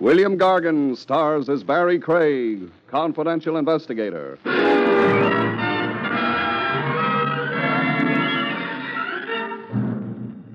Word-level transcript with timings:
William 0.00 0.38
Gargan 0.38 0.96
stars 0.96 1.48
as 1.48 1.64
Barrie 1.64 1.98
Craig, 1.98 2.70
confidential 2.86 3.56
investigator. 3.56 4.38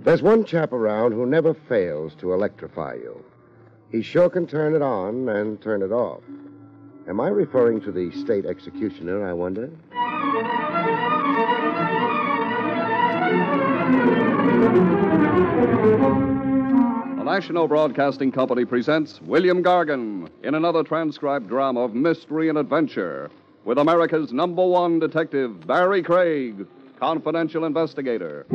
There's 0.03 0.21
one 0.21 0.45
chap 0.45 0.71
around 0.71 1.11
who 1.11 1.25
never 1.25 1.53
fails 1.53 2.13
to 2.15 2.31
electrify 2.31 2.93
you. 2.95 3.23
He 3.91 4.01
sure 4.01 4.29
can 4.29 4.47
turn 4.47 4.75
it 4.75 4.81
on 4.81 5.27
and 5.27 5.61
turn 5.61 5.81
it 5.81 5.91
off. 5.91 6.21
Am 7.09 7.19
I 7.19 7.27
referring 7.27 7.81
to 7.81 7.91
the 7.91 8.11
state 8.11 8.45
executioner, 8.45 9.27
I 9.27 9.33
wonder? 9.33 9.69
The 17.23 17.31
National 17.31 17.69
Broadcasting 17.69 18.33
Company 18.33 18.65
presents 18.65 19.21
William 19.21 19.63
Gargan 19.63 20.29
in 20.43 20.55
another 20.55 20.83
transcribed 20.83 21.47
drama 21.47 21.79
of 21.79 21.95
mystery 21.95 22.49
and 22.49 22.57
adventure 22.57 23.31
with 23.63 23.77
America's 23.77 24.33
number 24.33 24.67
one 24.67 24.99
detective, 24.99 25.65
Barrie 25.65 26.03
Craig, 26.03 26.67
confidential 26.99 27.63
investigator. 27.63 28.45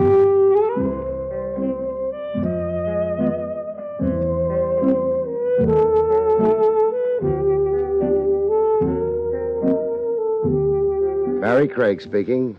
Barrie 11.41 11.69
Craig 11.69 12.03
speaking. 12.03 12.55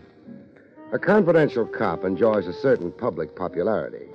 A 0.92 0.98
confidential 0.98 1.68
cop 1.68 2.04
enjoys 2.04 2.48
a 2.48 2.54
certain 2.54 2.92
public 2.92 3.36
popularity. 3.36 4.08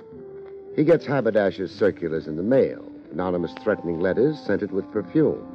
He 0.75 0.83
gets 0.83 1.05
haberdashers' 1.05 1.71
circulars 1.71 2.27
in 2.27 2.35
the 2.35 2.43
mail, 2.43 2.83
anonymous 3.11 3.53
threatening 3.63 4.01
letters 4.01 4.37
scented 4.37 4.73
with 4.73 4.91
perfume, 4.91 5.47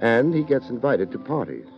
and 0.00 0.34
he 0.34 0.42
gets 0.42 0.70
invited 0.70 1.12
to 1.12 1.20
parties. 1.20 1.68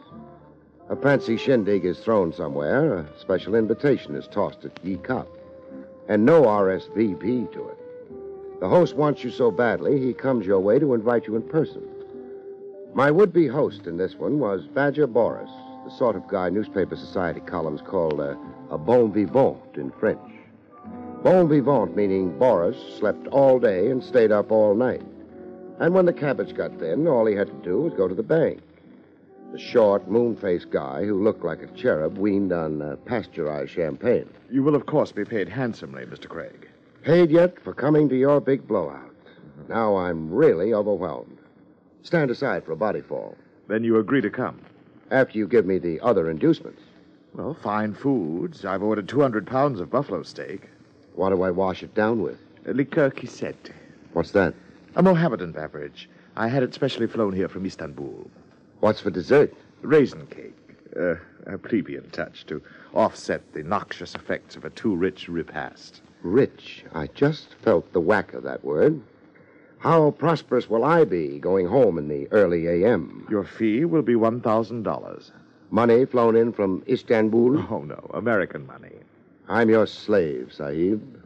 A 0.88 0.96
fancy 0.96 1.36
shindig 1.36 1.84
is 1.84 1.98
thrown 1.98 2.32
somewhere, 2.32 2.94
a 2.94 3.18
special 3.18 3.54
invitation 3.54 4.14
is 4.14 4.26
tossed 4.26 4.64
at 4.64 4.82
Ye 4.82 4.96
Cop, 4.96 5.28
and 6.08 6.24
no 6.24 6.44
RSVP 6.44 7.52
to 7.52 7.68
it. 7.68 7.78
The 8.60 8.68
host 8.70 8.96
wants 8.96 9.22
you 9.22 9.30
so 9.30 9.50
badly, 9.50 10.00
he 10.00 10.14
comes 10.14 10.46
your 10.46 10.60
way 10.60 10.78
to 10.78 10.94
invite 10.94 11.26
you 11.26 11.36
in 11.36 11.42
person. 11.42 11.82
My 12.94 13.10
would 13.10 13.34
be 13.34 13.48
host 13.48 13.86
in 13.86 13.98
this 13.98 14.14
one 14.14 14.38
was 14.38 14.66
Badger 14.66 15.06
Boris, 15.06 15.50
the 15.84 15.90
sort 15.90 16.16
of 16.16 16.26
guy 16.26 16.48
newspaper 16.48 16.96
society 16.96 17.40
columns 17.40 17.82
call 17.82 18.18
uh, 18.20 18.34
a 18.70 18.78
bon 18.78 19.12
vivant 19.12 19.76
in 19.76 19.90
French. 19.90 20.31
Bon 21.22 21.48
vivant 21.48 21.94
meaning 21.94 22.36
Boris 22.36 22.76
slept 22.98 23.28
all 23.28 23.60
day 23.60 23.90
and 23.90 24.02
stayed 24.02 24.32
up 24.32 24.50
all 24.50 24.74
night. 24.74 25.02
And 25.78 25.94
when 25.94 26.04
the 26.04 26.12
cabbage 26.12 26.52
got 26.52 26.76
thin, 26.80 27.06
all 27.06 27.26
he 27.26 27.36
had 27.36 27.46
to 27.46 27.62
do 27.62 27.82
was 27.82 27.94
go 27.94 28.08
to 28.08 28.14
the 28.14 28.24
bank. 28.24 28.60
The 29.52 29.58
short, 29.58 30.10
moon 30.10 30.34
faced 30.34 30.70
guy 30.70 31.04
who 31.04 31.22
looked 31.22 31.44
like 31.44 31.62
a 31.62 31.68
cherub 31.76 32.18
weaned 32.18 32.52
on 32.52 32.82
uh, 32.82 32.96
pasteurized 33.04 33.70
champagne. 33.70 34.28
You 34.50 34.64
will, 34.64 34.74
of 34.74 34.86
course, 34.86 35.12
be 35.12 35.24
paid 35.24 35.48
handsomely, 35.48 36.04
Mr. 36.06 36.28
Craig. 36.28 36.68
Paid 37.04 37.30
yet 37.30 37.60
for 37.62 37.72
coming 37.72 38.08
to 38.08 38.16
your 38.16 38.40
big 38.40 38.66
blowout. 38.66 39.14
Now 39.68 39.96
I'm 39.96 40.28
really 40.32 40.74
overwhelmed. 40.74 41.38
Stand 42.02 42.32
aside 42.32 42.64
for 42.64 42.72
a 42.72 42.76
body 42.76 43.00
fall. 43.00 43.36
Then 43.68 43.84
you 43.84 43.98
agree 43.98 44.22
to 44.22 44.30
come. 44.30 44.60
After 45.12 45.38
you 45.38 45.46
give 45.46 45.66
me 45.66 45.78
the 45.78 46.00
other 46.00 46.28
inducements. 46.30 46.82
Well, 47.32 47.54
fine 47.62 47.94
foods. 47.94 48.64
I've 48.64 48.82
ordered 48.82 49.08
200 49.08 49.46
pounds 49.46 49.78
of 49.78 49.88
buffalo 49.88 50.24
steak. 50.24 50.68
What 51.14 51.30
do 51.30 51.42
I 51.42 51.50
wash 51.50 51.82
it 51.82 51.94
down 51.94 52.22
with? 52.22 52.38
Liqueur 52.64 53.10
Kisette. 53.10 53.70
What's 54.12 54.30
that? 54.32 54.54
A 54.96 55.02
Mohammedan 55.02 55.52
beverage. 55.52 56.08
I 56.36 56.48
had 56.48 56.62
it 56.62 56.74
specially 56.74 57.06
flown 57.06 57.32
here 57.32 57.48
from 57.48 57.66
Istanbul. 57.66 58.30
What's 58.80 59.00
for 59.00 59.10
dessert? 59.10 59.54
Raisin 59.82 60.26
cake. 60.26 60.56
Uh, 60.98 61.14
a 61.46 61.58
plebeian 61.58 62.08
touch 62.10 62.46
to 62.46 62.62
offset 62.94 63.40
the 63.52 63.62
noxious 63.62 64.14
effects 64.14 64.56
of 64.56 64.64
a 64.64 64.70
too 64.70 64.94
rich 64.94 65.28
repast. 65.28 66.02
Rich. 66.22 66.84
I 66.94 67.08
just 67.08 67.54
felt 67.54 67.92
the 67.92 68.00
whack 68.00 68.32
of 68.34 68.42
that 68.44 68.64
word. 68.64 69.00
How 69.78 70.12
prosperous 70.12 70.70
will 70.70 70.84
I 70.84 71.04
be 71.04 71.38
going 71.38 71.66
home 71.66 71.98
in 71.98 72.08
the 72.08 72.28
early 72.30 72.66
a.m.? 72.68 73.26
Your 73.28 73.44
fee 73.44 73.84
will 73.84 74.02
be 74.02 74.14
$1,000. 74.14 75.30
Money 75.70 76.04
flown 76.04 76.36
in 76.36 76.52
from 76.52 76.84
Istanbul? 76.88 77.58
Oh, 77.70 77.82
no. 77.82 78.10
American 78.14 78.66
money. 78.66 78.92
I'm 79.48 79.68
your 79.68 79.86
slave, 79.86 80.52
Sahib. 80.52 81.20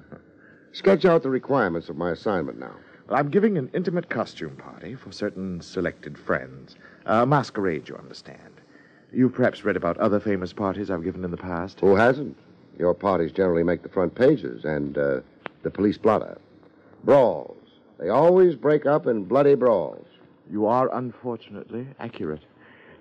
Sketch 0.72 1.04
out 1.04 1.22
the 1.22 1.30
requirements 1.30 1.88
of 1.88 1.96
my 1.96 2.10
assignment 2.10 2.58
now. 2.58 2.74
I'm 3.08 3.30
giving 3.30 3.56
an 3.56 3.70
intimate 3.72 4.08
costume 4.08 4.56
party 4.56 4.94
for 4.94 5.12
certain 5.12 5.60
selected 5.60 6.18
friends. 6.18 6.76
A 7.04 7.24
masquerade, 7.24 7.88
you 7.88 7.96
understand. 7.96 8.60
You've 9.12 9.34
perhaps 9.34 9.64
read 9.64 9.76
about 9.76 9.96
other 9.98 10.18
famous 10.18 10.52
parties 10.52 10.90
I've 10.90 11.04
given 11.04 11.24
in 11.24 11.30
the 11.30 11.36
past. 11.36 11.80
Who 11.80 11.94
hasn't? 11.94 12.36
Your 12.78 12.94
parties 12.94 13.32
generally 13.32 13.62
make 13.62 13.82
the 13.82 13.88
front 13.88 14.14
pages 14.14 14.64
and 14.64 14.98
uh, 14.98 15.20
the 15.62 15.70
police 15.70 15.96
blotter. 15.96 16.38
Brawls. 17.04 17.56
They 17.98 18.08
always 18.08 18.56
break 18.56 18.84
up 18.86 19.06
in 19.06 19.24
bloody 19.24 19.54
brawls. 19.54 20.06
You 20.50 20.66
are 20.66 20.94
unfortunately 20.94 21.86
accurate. 21.98 22.42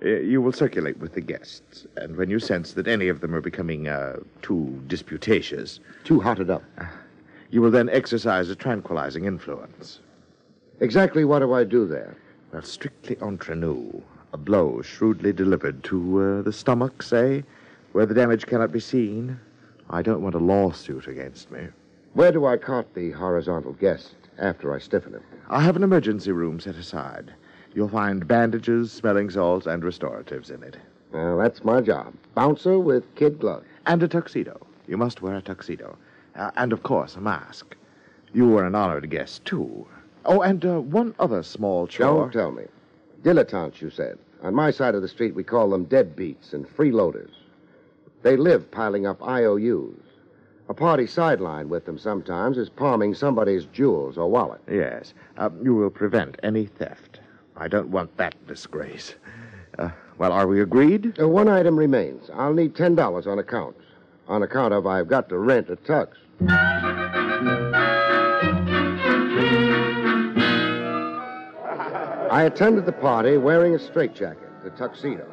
Uh, 0.03 0.07
you 0.09 0.41
will 0.41 0.51
circulate 0.51 0.97
with 0.99 1.13
the 1.13 1.21
guests, 1.21 1.87
and 1.95 2.15
when 2.17 2.29
you 2.29 2.39
sense 2.39 2.73
that 2.73 2.87
any 2.87 3.07
of 3.07 3.21
them 3.21 3.33
are 3.33 3.41
becoming 3.41 3.87
uh, 3.87 4.17
too 4.41 4.81
disputatious, 4.87 5.79
Too 6.03 6.19
hotted 6.19 6.49
up. 6.49 6.63
you 7.49 7.61
will 7.61 7.71
then 7.71 7.89
exercise 7.89 8.49
a 8.49 8.55
tranquilizing 8.55 9.25
influence. 9.25 9.99
Exactly 10.81 11.23
what 11.23 11.39
do 11.39 11.53
I 11.53 11.63
do 11.63 11.87
there? 11.87 12.15
Well, 12.51 12.61
strictly 12.61 13.17
entre 13.21 13.55
nous, 13.55 14.01
a 14.33 14.37
blow 14.37 14.81
shrewdly 14.81 15.31
delivered 15.31 15.83
to 15.85 16.21
uh, 16.21 16.41
the 16.41 16.51
stomach, 16.53 17.01
say, 17.01 17.43
where 17.93 18.05
the 18.05 18.13
damage 18.13 18.45
cannot 18.45 18.71
be 18.73 18.79
seen. 18.81 19.39
I 19.89 20.01
don't 20.01 20.21
want 20.21 20.35
a 20.35 20.39
lawsuit 20.39 21.07
against 21.07 21.49
me. 21.51 21.67
Where 22.13 22.31
do 22.33 22.45
I 22.45 22.57
cart 22.57 22.93
the 22.93 23.11
horizontal 23.11 23.73
guest 23.73 24.15
after 24.37 24.73
I 24.73 24.79
stiffen 24.79 25.13
him? 25.13 25.23
I 25.49 25.61
have 25.61 25.75
an 25.77 25.83
emergency 25.83 26.31
room 26.31 26.59
set 26.59 26.75
aside. 26.75 27.33
You'll 27.75 27.89
find 27.89 28.25
bandages, 28.25 28.93
smelling 28.93 29.29
salts, 29.29 29.67
and 29.67 29.83
restoratives 29.83 30.49
in 30.49 30.63
it. 30.63 30.77
Well, 31.11 31.37
that's 31.37 31.65
my 31.65 31.81
job. 31.81 32.13
Bouncer 32.33 32.79
with 32.79 33.13
kid 33.15 33.37
gloves. 33.37 33.65
And 33.85 34.01
a 34.01 34.07
tuxedo. 34.07 34.65
You 34.87 34.95
must 34.95 35.21
wear 35.21 35.35
a 35.35 35.41
tuxedo. 35.41 35.97
Uh, 36.37 36.51
and, 36.55 36.71
of 36.71 36.83
course, 36.83 37.17
a 37.17 37.21
mask. 37.21 37.75
You 38.33 38.47
were 38.47 38.65
an 38.65 38.75
honored 38.75 39.09
guest, 39.09 39.43
too. 39.43 39.85
Oh, 40.23 40.41
and 40.41 40.65
uh, 40.65 40.79
one 40.79 41.15
other 41.19 41.43
small 41.43 41.85
chore. 41.85 42.23
Don't 42.23 42.31
tell 42.31 42.51
me. 42.51 42.63
Dilettantes, 43.23 43.81
you 43.81 43.89
said. 43.89 44.17
On 44.41 44.55
my 44.55 44.71
side 44.71 44.95
of 44.95 45.01
the 45.01 45.07
street, 45.09 45.35
we 45.35 45.43
call 45.43 45.69
them 45.69 45.85
deadbeats 45.85 46.53
and 46.53 46.65
freeloaders. 46.65 47.31
They 48.21 48.37
live 48.37 48.71
piling 48.71 49.05
up 49.05 49.21
IOUs. 49.21 49.99
A 50.69 50.73
party 50.73 51.07
sideline 51.07 51.67
with 51.67 51.85
them 51.85 51.97
sometimes 51.97 52.57
is 52.57 52.69
palming 52.69 53.15
somebody's 53.15 53.65
jewels 53.65 54.17
or 54.17 54.31
wallet. 54.31 54.61
Yes. 54.71 55.13
Uh, 55.37 55.49
you 55.61 55.75
will 55.75 55.89
prevent 55.89 56.39
any 56.41 56.67
theft. 56.67 57.19
I 57.57 57.67
don't 57.67 57.89
want 57.89 58.15
that 58.17 58.35
disgrace. 58.47 59.15
Uh, 59.77 59.89
well, 60.17 60.31
are 60.31 60.47
we 60.47 60.61
agreed? 60.61 61.19
Uh, 61.19 61.27
one 61.27 61.47
item 61.47 61.77
remains. 61.77 62.29
I'll 62.33 62.53
need 62.53 62.73
$10 62.73 63.27
on 63.27 63.39
account. 63.39 63.75
On 64.27 64.43
account 64.43 64.73
of 64.73 64.87
I've 64.87 65.07
got 65.07 65.29
to 65.29 65.37
rent 65.37 65.69
a 65.69 65.75
tux. 65.75 66.09
I 72.31 72.43
attended 72.43 72.85
the 72.85 72.91
party 72.91 73.37
wearing 73.37 73.75
a 73.75 73.79
straitjacket, 73.79 74.49
a 74.65 74.69
tuxedo, 74.71 75.25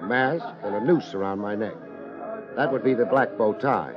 a 0.00 0.02
mask, 0.04 0.44
and 0.64 0.74
a 0.74 0.80
noose 0.80 1.14
around 1.14 1.38
my 1.38 1.54
neck. 1.54 1.74
That 2.56 2.72
would 2.72 2.82
be 2.82 2.94
the 2.94 3.06
black 3.06 3.36
bow 3.38 3.52
tie. 3.52 3.92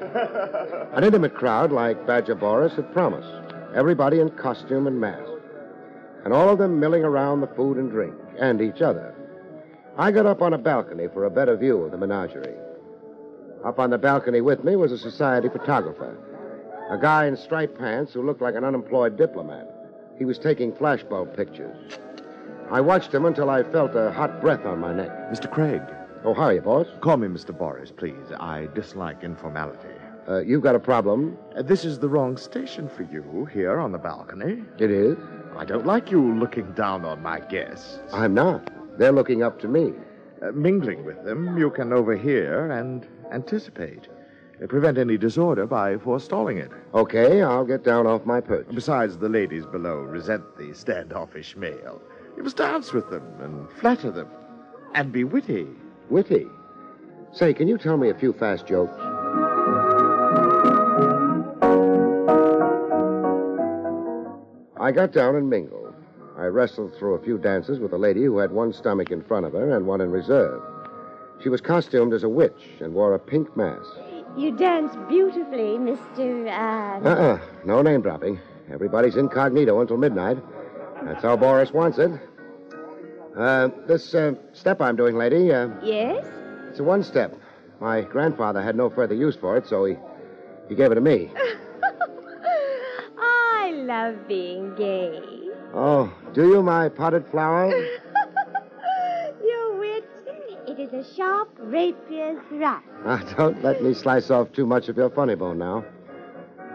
An 0.94 1.04
intimate 1.04 1.34
crowd 1.34 1.72
like 1.72 2.06
Badger 2.06 2.36
Boris 2.36 2.76
had 2.76 2.94
promised. 2.94 3.32
Everybody 3.74 4.20
in 4.20 4.30
costume 4.32 4.86
and 4.86 5.00
mask. 5.00 5.31
And 6.24 6.34
all 6.34 6.50
of 6.50 6.60
them 6.60 6.80
milling 6.80 7.04
around 7.04 7.42
the 7.42 7.48
food 7.48 7.78
and 7.78 7.90
drink, 7.90 8.14
and 8.40 8.62
each 8.62 8.82
other. 8.82 9.14
I 9.98 10.12
got 10.12 10.26
up 10.26 10.42
on 10.42 10.54
a 10.54 10.58
balcony 10.58 11.08
for 11.14 11.26
a 11.26 11.30
better 11.30 11.56
view 11.58 11.82
of 11.84 11.92
the 11.92 11.98
menagerie. 11.98 12.56
Up 13.66 13.80
on 13.80 13.90
the 13.90 13.98
balcony 13.98 14.42
with 14.42 14.64
me 14.64 14.76
was 14.76 14.92
a 14.92 14.98
society 14.98 15.50
photographer, 15.50 16.18
a 16.90 16.98
guy 16.98 17.26
in 17.26 17.36
striped 17.36 17.78
pants 17.78 18.14
who 18.14 18.22
looked 18.26 18.42
like 18.42 18.56
an 18.56 18.64
unemployed 18.64 19.18
diplomat. 19.18 19.68
He 20.18 20.26
was 20.26 20.38
taking 20.40 20.72
flashbulb 20.72 21.36
pictures. 21.36 21.98
I 22.70 22.82
watched 22.82 23.14
him 23.14 23.26
until 23.26 23.50
I 23.50 23.64
felt 23.64 23.96
a 23.96 24.12
hot 24.12 24.42
breath 24.42 24.66
on 24.66 24.80
my 24.80 24.94
neck. 24.94 25.10
Mr. 25.32 25.50
Craig, 25.52 25.82
Oh, 26.24 26.36
how 26.36 26.44
are 26.44 26.54
you, 26.54 26.62
boss? 26.62 26.86
call 27.02 27.18
me 27.18 27.28
Mr. 27.28 27.58
Boris, 27.58 27.92
please. 27.92 28.32
I 28.40 28.68
dislike 28.76 29.24
informality. 29.24 29.90
Uh, 30.28 30.40
you've 30.42 30.62
got 30.62 30.76
a 30.76 30.80
problem. 30.80 31.38
Uh, 31.58 31.62
this 31.62 31.84
is 31.84 32.00
the 32.00 32.08
wrong 32.08 32.38
station 32.38 32.88
for 32.90 33.04
you 33.04 33.46
here 33.52 33.80
on 33.80 33.92
the 33.92 33.98
balcony. 33.98 34.64
It 34.80 34.92
is. 34.92 35.18
I 35.58 35.66
don't 35.66 35.86
like 35.86 36.12
you 36.12 36.34
looking 36.36 36.72
down 36.74 37.04
on 37.06 37.22
my 37.22 37.40
guests. 37.40 38.00
I'm 38.14 38.34
not. 38.34 38.70
They're 38.98 39.12
looking 39.12 39.44
up 39.44 39.60
to 39.62 39.68
me. 39.68 39.94
Uh, 40.42 40.52
mingling 40.54 41.04
with 41.06 41.24
them, 41.24 41.58
you 41.58 41.70
can 41.72 41.92
overhear 41.94 42.72
and 42.72 43.08
anticipate. 43.32 44.08
uh, 44.64 44.68
prevent 44.68 44.98
any 44.98 45.18
disorder 45.18 45.66
by 45.66 45.98
forestalling 45.98 46.58
it. 46.58 46.72
Okay, 46.94 47.42
I'll 47.42 47.66
get 47.66 47.84
down 47.84 48.06
off 48.08 48.26
my 48.26 48.40
perch. 48.42 48.68
Besides, 48.74 49.18
the 49.18 49.30
ladies 49.30 49.66
below 49.66 49.98
resent 50.02 50.44
the 50.58 50.74
standoffish 50.74 51.56
male. 51.56 52.02
You 52.38 52.44
must 52.44 52.58
dance 52.58 52.94
with 52.94 53.10
them 53.10 53.24
and 53.42 53.70
flatter 53.72 54.12
them 54.12 54.28
and 54.94 55.12
be 55.12 55.24
witty. 55.24 55.68
Witty. 56.10 56.48
Say, 57.34 57.54
can 57.54 57.68
you 57.68 57.78
tell 57.78 57.98
me 57.98 58.10
a 58.10 58.14
few 58.14 58.34
fast 58.34 58.68
jokes? 58.68 58.96
I 64.82 64.92
got 64.92 65.12
down 65.14 65.36
and 65.36 65.48
mingled. 65.48 65.94
I 66.38 66.46
wrestled 66.46 66.96
through 66.98 67.14
a 67.14 67.24
few 67.24 67.38
dances 67.38 67.80
with 67.80 67.94
a 67.94 67.98
lady 68.00 68.24
who 68.24 68.40
had 68.40 68.52
one 68.52 68.74
stomach 68.74 69.12
in 69.12 69.22
front 69.22 69.46
of 69.46 69.54
her 69.54 69.76
and 69.76 69.86
one 69.86 70.02
in 70.02 70.10
reserve. 70.10 70.60
She 71.44 71.50
was 71.50 71.62
costumed 71.62 72.14
as 72.14 72.24
a 72.24 72.30
witch 72.30 72.62
and 72.80 72.94
wore 72.96 73.14
a 73.14 73.20
pink 73.20 73.56
mask. 73.56 73.90
You 74.36 74.58
dance 74.58 74.96
beautifully, 75.08 75.78
Mr. 75.78 76.48
Uh... 76.48 77.08
Uh-uh. 77.08 77.40
No 77.64 77.84
name 77.84 78.02
dropping. 78.02 78.40
Everybody's 78.72 79.18
incognito 79.18 79.82
until 79.82 79.98
midnight. 79.98 80.38
That's 81.04 81.22
how 81.22 81.38
Boris 81.38 81.72
wants 81.72 82.00
it. 82.00 82.12
Uh, 83.38 83.70
this 83.88 84.16
uh, 84.16 84.34
step 84.54 84.82
I'm 84.82 84.96
doing, 84.96 85.16
lady, 85.16 85.52
uh, 85.54 85.70
Yes? 85.84 86.26
it's 86.70 86.80
a 86.80 86.84
one 86.84 87.04
step. 87.04 87.36
My 87.80 88.02
grandfather 88.02 88.62
had 88.64 88.76
no 88.76 88.90
further 88.90 89.14
use 89.16 89.36
for 89.36 89.58
it, 89.58 89.68
so 89.68 89.86
he, 89.86 89.96
he 90.70 90.76
gave 90.76 90.92
it 90.92 90.96
to 90.96 91.02
me. 91.02 91.30
Love 94.12 94.28
being 94.28 94.76
gay. 94.76 95.22
Oh, 95.74 96.12
do 96.34 96.50
you, 96.50 96.62
my 96.62 96.90
potted 96.90 97.26
flower? 97.28 97.68
Wit, 99.80 100.06
it 100.68 100.80
is 100.80 100.92
a 100.94 101.16
sharp 101.16 101.50
rapier's 101.58 102.38
thrust. 102.50 102.86
Ah, 103.06 103.24
don't 103.38 103.64
let 103.64 103.82
me 103.82 103.94
slice 103.94 104.30
off 104.30 104.52
too 104.52 104.66
much 104.66 104.90
of 104.90 104.98
your 104.98 105.10
funny 105.10 105.36
bone 105.36 105.58
now. 105.58 105.86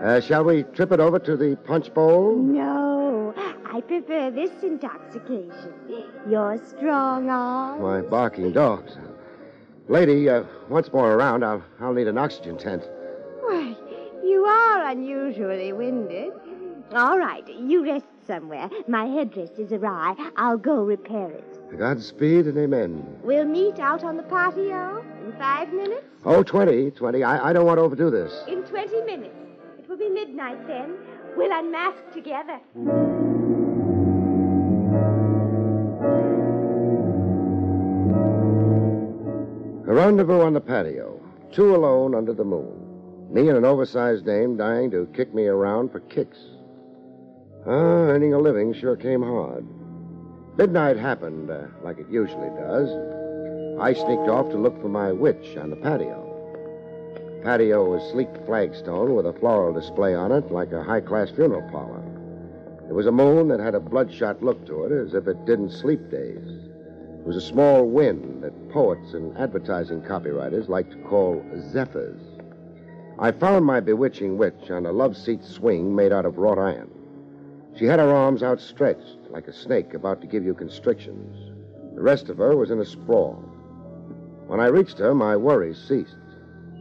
Uh, 0.03 0.19
shall 0.21 0.45
we 0.45 0.63
trip 0.63 0.93
it 0.93 1.01
over 1.01 1.19
to 1.19 1.37
the 1.37 1.57
punch 1.65 1.93
bowl? 1.93 2.37
No, 2.37 3.35
I 3.71 3.83
prefer 3.83 4.31
this 4.31 4.63
intoxication. 4.63 5.75
Your 6.29 6.59
strong 6.67 7.29
arm. 7.29 7.83
My 7.83 8.01
barking 8.01 8.53
dogs. 8.53 8.97
Lady, 9.89 10.29
uh, 10.29 10.45
once 10.69 10.91
more 10.93 11.13
around, 11.13 11.45
I'll, 11.45 11.63
I'll 11.81 11.93
need 11.93 12.09
an 12.09 12.19
oxygen 12.19 12.57
tent. 12.57 12.83
Why, 13.43 13.77
you 14.25 14.45
are 14.45 14.91
unusually 14.91 15.73
winded. 15.75 16.33
All 16.93 17.19
right, 17.19 17.47
you 17.49 17.85
rest 17.85 18.07
somewhere. 18.27 18.71
My 18.87 19.07
headdress 19.07 19.51
is 19.59 19.73
awry. 19.73 20.15
I'll 20.37 20.57
go 20.57 20.77
repair 20.77 21.31
it. 21.31 21.79
Godspeed 21.79 22.47
and 22.47 22.57
amen. 22.57 23.05
We'll 23.23 23.45
meet 23.45 23.81
out 23.81 24.05
on 24.05 24.17
the 24.17 24.23
patio 24.23 25.03
oh? 25.03 25.27
in 25.27 25.33
five 25.37 25.73
minutes. 25.73 26.07
Oh, 26.25 26.45
20, 26.45 26.93
20. 26.93 27.25
I, 27.25 27.51
I 27.51 27.53
don't 27.53 27.67
want 27.67 27.79
to 27.79 27.83
overdo 27.83 28.11
this. 28.11 28.33
In 28.47 28.63
20 28.63 29.03
minutes. 29.03 29.35
It 29.79 29.89
will 29.89 29.99
be 29.99 30.09
midnight 30.09 30.65
then. 30.69 30.97
We'll 31.37 31.51
unmask 31.53 31.99
together. 32.13 32.61
A 39.89 39.93
rendezvous 39.93 40.41
on 40.41 40.55
the 40.55 40.61
patio. 40.61 41.21
Two 41.53 41.75
alone 41.75 42.15
under 42.15 42.33
the 42.33 42.45
moon. 42.45 42.87
Me 43.33 43.49
and 43.49 43.59
an 43.59 43.65
oversized 43.65 44.25
dame 44.25 44.57
dying 44.57 44.91
to 44.93 45.09
kick 45.15 45.35
me 45.35 45.47
around 45.47 45.91
for 45.91 46.01
kicks. 46.01 46.39
Ah, 47.69 48.15
earning 48.15 48.33
a 48.33 48.39
living 48.39 48.73
sure 48.73 48.95
came 48.95 49.23
hard. 49.23 49.67
Midnight 50.57 50.97
happened, 50.97 51.51
uh, 51.51 51.67
like 51.83 51.99
it 51.99 52.09
usually 52.09 52.51
does. 52.51 52.89
I 53.81 53.93
sneaked 53.93 54.29
off 54.29 54.51
to 54.51 54.57
look 54.57 54.81
for 54.81 54.89
my 54.89 55.11
witch 55.11 55.57
on 55.57 55.71
the 55.71 55.77
patio. 55.77 56.23
The 57.15 57.43
Patio 57.43 57.85
was 57.91 58.09
sleek 58.13 58.29
flagstone 58.47 59.17
with 59.17 59.27
a 59.27 59.33
floral 59.33 59.75
display 59.75 60.15
on 60.15 60.31
it 60.31 60.53
like 60.53 60.71
a 60.71 60.85
high 60.85 61.01
class 61.01 61.31
funeral 61.31 61.69
parlor. 61.73 62.05
There 62.85 62.95
was 62.95 63.09
a 63.09 63.13
moon 63.13 63.49
that 63.49 63.59
had 63.59 63.75
a 63.75 63.81
bloodshot 63.81 64.45
look 64.45 64.65
to 64.67 64.85
it, 64.85 64.93
as 64.93 65.15
if 65.15 65.27
it 65.27 65.45
didn't 65.45 65.73
sleep 65.73 66.09
days. 66.09 66.47
It 67.19 67.27
was 67.27 67.37
a 67.37 67.41
small 67.41 67.85
wind 67.85 68.45
that 68.45 68.71
poets 68.71 69.13
and 69.13 69.37
advertising 69.37 70.03
copywriters 70.03 70.69
like 70.69 70.89
to 70.91 70.99
call 70.99 71.45
zephyrs. 71.73 72.21
I 73.19 73.33
found 73.33 73.67
my 73.67 73.81
bewitching 73.81 74.39
witch 74.39 74.71
on 74.71 74.87
a 74.87 74.93
love 74.93 75.17
seat 75.17 75.43
swing 75.43 75.97
made 75.97 76.13
out 76.13 76.27
of 76.27 76.39
wrought 76.39 76.59
iron. 76.59 76.96
She 77.79 77.85
had 77.85 77.99
her 77.99 78.11
arms 78.11 78.43
outstretched 78.43 79.19
like 79.29 79.49
a 79.49 79.53
snake 79.53 79.93
about 79.93 80.23
to 80.23 80.27
give 80.27 80.45
you 80.45 80.55
constrictions. 80.55 81.53
The 81.95 82.01
rest 82.01 82.31
of 82.31 82.39
her 82.39 82.57
was 82.57 82.71
in 82.71 82.81
a 82.81 82.85
sprawl. 82.87 83.35
When 84.47 84.61
I 84.61 84.67
reached 84.67 84.99
her, 84.99 85.15
my 85.15 85.37
worries 85.37 85.77
ceased. 85.77 86.17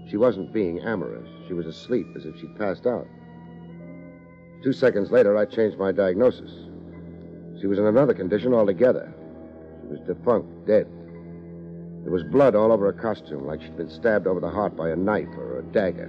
She 0.10 0.16
wasn't 0.16 0.54
being 0.54 0.80
amorous. 0.80 1.28
She 1.48 1.54
was 1.54 1.66
asleep 1.66 2.08
as 2.16 2.26
if 2.26 2.40
she'd 2.40 2.58
passed 2.58 2.88
out. 2.88 3.08
Two 4.64 4.72
seconds 4.72 5.12
later, 5.12 5.38
I 5.38 5.46
changed 5.46 5.78
my 5.78 5.92
diagnosis. 5.92 6.52
She 7.60 7.68
was 7.68 7.78
in 7.78 7.86
another 7.86 8.14
condition 8.14 8.54
altogether. 8.54 9.14
She 9.82 9.88
was 9.88 10.00
defunct, 10.08 10.66
dead. 10.66 10.88
There 12.04 12.12
was 12.12 12.24
blood 12.24 12.56
all 12.56 12.72
over 12.72 12.86
her 12.86 12.94
costume, 12.94 13.46
like 13.46 13.62
she'd 13.62 13.76
been 13.76 13.90
stabbed 13.90 14.28
over 14.28 14.40
the 14.40 14.50
heart 14.50 14.78
by 14.78 14.92
a 14.92 14.96
knife 14.96 15.36
or 15.38 15.60
a 15.60 15.64
dagger. 15.64 16.08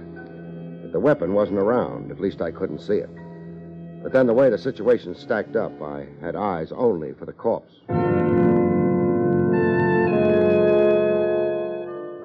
But 0.81 0.91
the 0.93 0.99
weapon 0.99 1.33
wasn't 1.33 1.59
around. 1.59 2.11
At 2.11 2.21
least 2.21 2.41
I 2.41 2.51
couldn't 2.51 2.79
see 2.79 2.97
it. 2.97 3.09
But 4.07 4.13
then 4.13 4.27
the 4.27 4.33
way 4.33 4.49
the 4.49 4.57
situation 4.57 5.13
stacked 5.15 5.57
up, 5.57 5.81
I 5.81 6.07
had 6.21 6.37
eyes 6.37 6.71
only 6.71 7.11
for 7.11 7.25
the 7.25 7.33
corpse. 7.33 7.73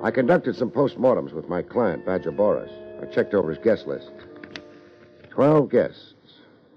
I 0.00 0.12
conducted 0.12 0.54
some 0.54 0.70
postmortems 0.70 1.32
with 1.32 1.48
my 1.48 1.60
client, 1.60 2.06
Badger 2.06 2.30
Boris. 2.30 2.70
I 3.02 3.06
checked 3.06 3.34
over 3.34 3.50
his 3.50 3.58
guest 3.58 3.88
list. 3.88 4.12
Twelve 5.30 5.70
guests. 5.70 6.14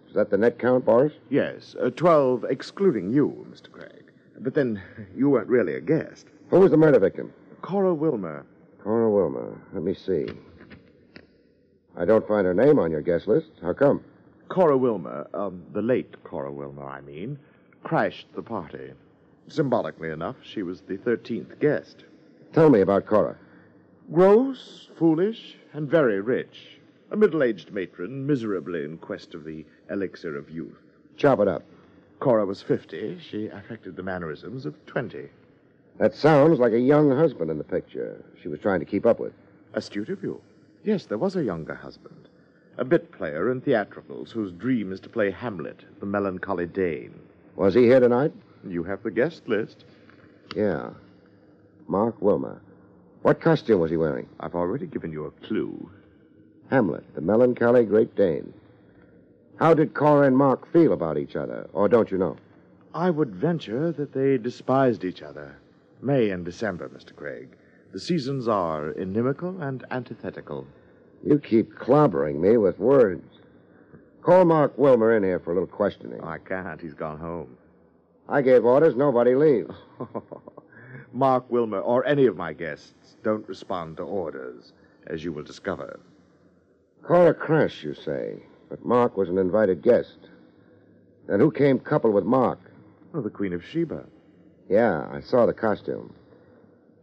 Is 0.07 0.16
that 0.16 0.31
the 0.31 0.40
net 0.40 0.57
count, 0.57 0.86
Boris? 0.86 1.13
Yes, 1.30 1.75
uh, 1.80 1.92
12 1.92 2.46
excluding 2.46 3.12
you, 3.13 3.46
Mr. 3.52 3.72
Craig. 3.72 4.12
But 4.40 4.56
then 4.56 4.81
you 5.16 5.30
weren't 5.30 5.50
really 5.50 5.75
a 5.75 5.81
guest. 5.81 6.25
Who 6.50 6.62
was 6.62 6.72
the 6.72 6.78
murder 6.78 6.98
victim? 6.98 7.31
Cora 7.62 7.94
Wilmer. 7.94 8.44
Cora 8.84 9.12
Wilmer. 9.12 9.62
Let 9.72 9.84
me 9.84 9.94
see. 9.94 10.25
I 11.96 12.06
don't 12.06 12.28
find 12.28 12.48
her 12.48 12.56
name 12.56 12.80
on 12.80 12.90
your 12.90 13.02
guest 13.04 13.28
list. 13.28 13.52
How 13.62 13.74
come? 13.74 14.04
Cora 14.50 14.77
Wilmer, 14.77 15.27
um, 15.33 15.63
the 15.74 15.81
late 15.81 16.24
Cora 16.24 16.51
Wilmer, 16.51 16.86
I 16.86 17.01
mean, 17.01 17.38
crashed 17.83 18.27
the 18.36 18.44
party. 18.44 18.92
Symbolically 19.47 20.09
enough, 20.09 20.36
she 20.42 20.63
was 20.63 20.81
the 20.81 20.97
13th 20.97 21.59
guest. 21.59 22.03
Tell 22.53 22.69
me 22.69 22.81
about 22.81 23.06
Cora. 23.06 23.38
Gross, 24.12 24.89
foolish, 24.97 25.57
and 25.74 25.89
very 25.89 26.21
rich. 26.21 26.80
A 27.12 27.18
middle 27.18 27.44
aged 27.44 27.71
matron, 27.71 28.25
miserably 28.25 28.83
in 28.83 28.97
quest 28.97 29.33
of 29.33 29.44
the 29.44 29.65
elixir 29.89 30.38
of 30.38 30.50
youth. 30.50 30.77
Chop 31.18 31.39
it 31.39 31.47
up. 31.47 31.63
Cora 32.19 32.45
was 32.45 32.62
50. 32.62 33.19
She 33.19 33.47
affected 33.47 33.95
the 33.95 34.03
mannerisms 34.03 34.65
of 34.65 34.74
20. 34.86 35.30
That 35.97 36.14
sounds 36.14 36.59
like 36.59 36.73
a 36.73 36.80
young 36.80 37.16
husband 37.16 37.49
in 37.52 37.57
the 37.57 37.64
picture 37.64 38.23
she 38.42 38.47
was 38.47 38.59
trying 38.59 38.80
to 38.80 38.85
keep 38.85 39.06
up 39.06 39.19
with. 39.19 39.33
Astute 39.73 40.09
of 40.09 40.23
you. 40.23 40.42
Yes, 40.83 41.06
there 41.06 41.18
was 41.18 41.35
a 41.35 41.44
younger 41.44 41.75
husband. 41.75 42.30
A 42.77 42.83
bit 42.83 43.11
player 43.11 43.51
in 43.51 43.61
theatricals 43.61 44.31
whose 44.31 44.51
dream 44.51 44.91
is 44.91 44.99
to 45.01 45.09
play 45.09 45.31
Hamlet, 45.31 45.85
the 45.99 46.05
melancholy 46.05 46.65
Dane. 46.65 47.17
Was 47.55 47.73
he 47.73 47.83
here 47.83 48.01
tonight? 48.01 48.33
You 48.67 48.83
have 48.83 49.01
the 49.01 49.11
guest 49.11 49.47
list. 49.47 49.85
Yeah. 50.55 50.89
Mark 51.87 52.21
Wilmer. 52.21 52.61
What 53.21 53.39
costume 53.39 53.79
was 53.79 53.91
he 53.91 53.97
wearing? 53.97 54.27
I've 54.41 54.55
already 54.55 54.87
given 54.87 55.11
you 55.11 55.25
a 55.25 55.31
clue. 55.47 55.89
Hamlet, 56.69 57.05
the 57.15 57.21
melancholy 57.21 57.85
Great 57.85 58.13
Dane. 58.15 58.53
How 59.57 59.73
did 59.73 59.94
Cora 59.94 60.27
and 60.27 60.35
Mark 60.35 60.69
feel 60.73 60.91
about 60.91 61.17
each 61.17 61.37
other, 61.37 61.69
or 61.71 61.87
don't 61.87 62.11
you 62.11 62.17
know? 62.17 62.35
I 62.94 63.09
would 63.09 63.33
venture 63.33 63.94
that 63.94 64.11
they 64.11 64.37
despised 64.37 65.05
each 65.05 65.21
other. 65.21 65.57
May 66.01 66.29
and 66.29 66.44
December, 66.44 66.89
Mr. 66.89 67.15
Craig. 67.15 67.55
The 67.94 67.99
seasons 67.99 68.49
are 68.49 68.91
inimical 68.91 69.61
and 69.61 69.85
antithetical. 69.91 70.67
You 71.25 71.39
keep 71.39 71.73
clobbering 71.73 72.39
me 72.39 72.57
with 72.57 72.77
words. 72.77 73.39
Call 74.21 74.45
Mark 74.45 74.77
Wilmer 74.77 75.17
in 75.17 75.23
here 75.23 75.39
for 75.39 75.51
a 75.51 75.53
little 75.55 75.67
questioning. 75.67 76.19
Oh, 76.21 76.27
I 76.27 76.37
can't. 76.37 76.79
He's 76.79 76.94
gone 76.94 77.17
home. 77.19 77.57
I 78.29 78.44
gave 78.44 78.63
orders, 78.63 78.95
nobody 78.95 79.33
leaves. 79.33 79.73
Mark 81.13 81.49
Wilmer 81.49 81.79
or 81.79 82.05
any 82.05 82.27
of 82.27 82.37
my 82.37 82.53
guests 82.53 83.17
don't 83.23 83.47
respond 83.47 83.97
to 83.97 84.03
orders, 84.03 84.73
as 85.07 85.23
you 85.23 85.31
will 85.31 85.44
discover. 85.44 85.99
Cora 87.01 87.33
crashed, 87.33 87.83
you 87.83 87.95
say, 87.95 88.44
but 88.69 88.85
Mark 88.85 89.17
was 89.17 89.29
an 89.29 89.37
invited 89.37 89.81
guest. 89.81 90.17
Then 91.27 91.39
who 91.39 91.51
came 91.51 91.79
coupled 91.79 92.13
with 92.13 92.25
Mark? 92.25 92.59
Oh, 93.13 93.21
the 93.21 93.29
Queen 93.29 93.53
of 93.53 93.63
Sheba. 93.63 94.05
Yeah, 94.69 95.07
I 95.11 95.21
saw 95.21 95.45
the 95.45 95.53
costume. 95.53 96.13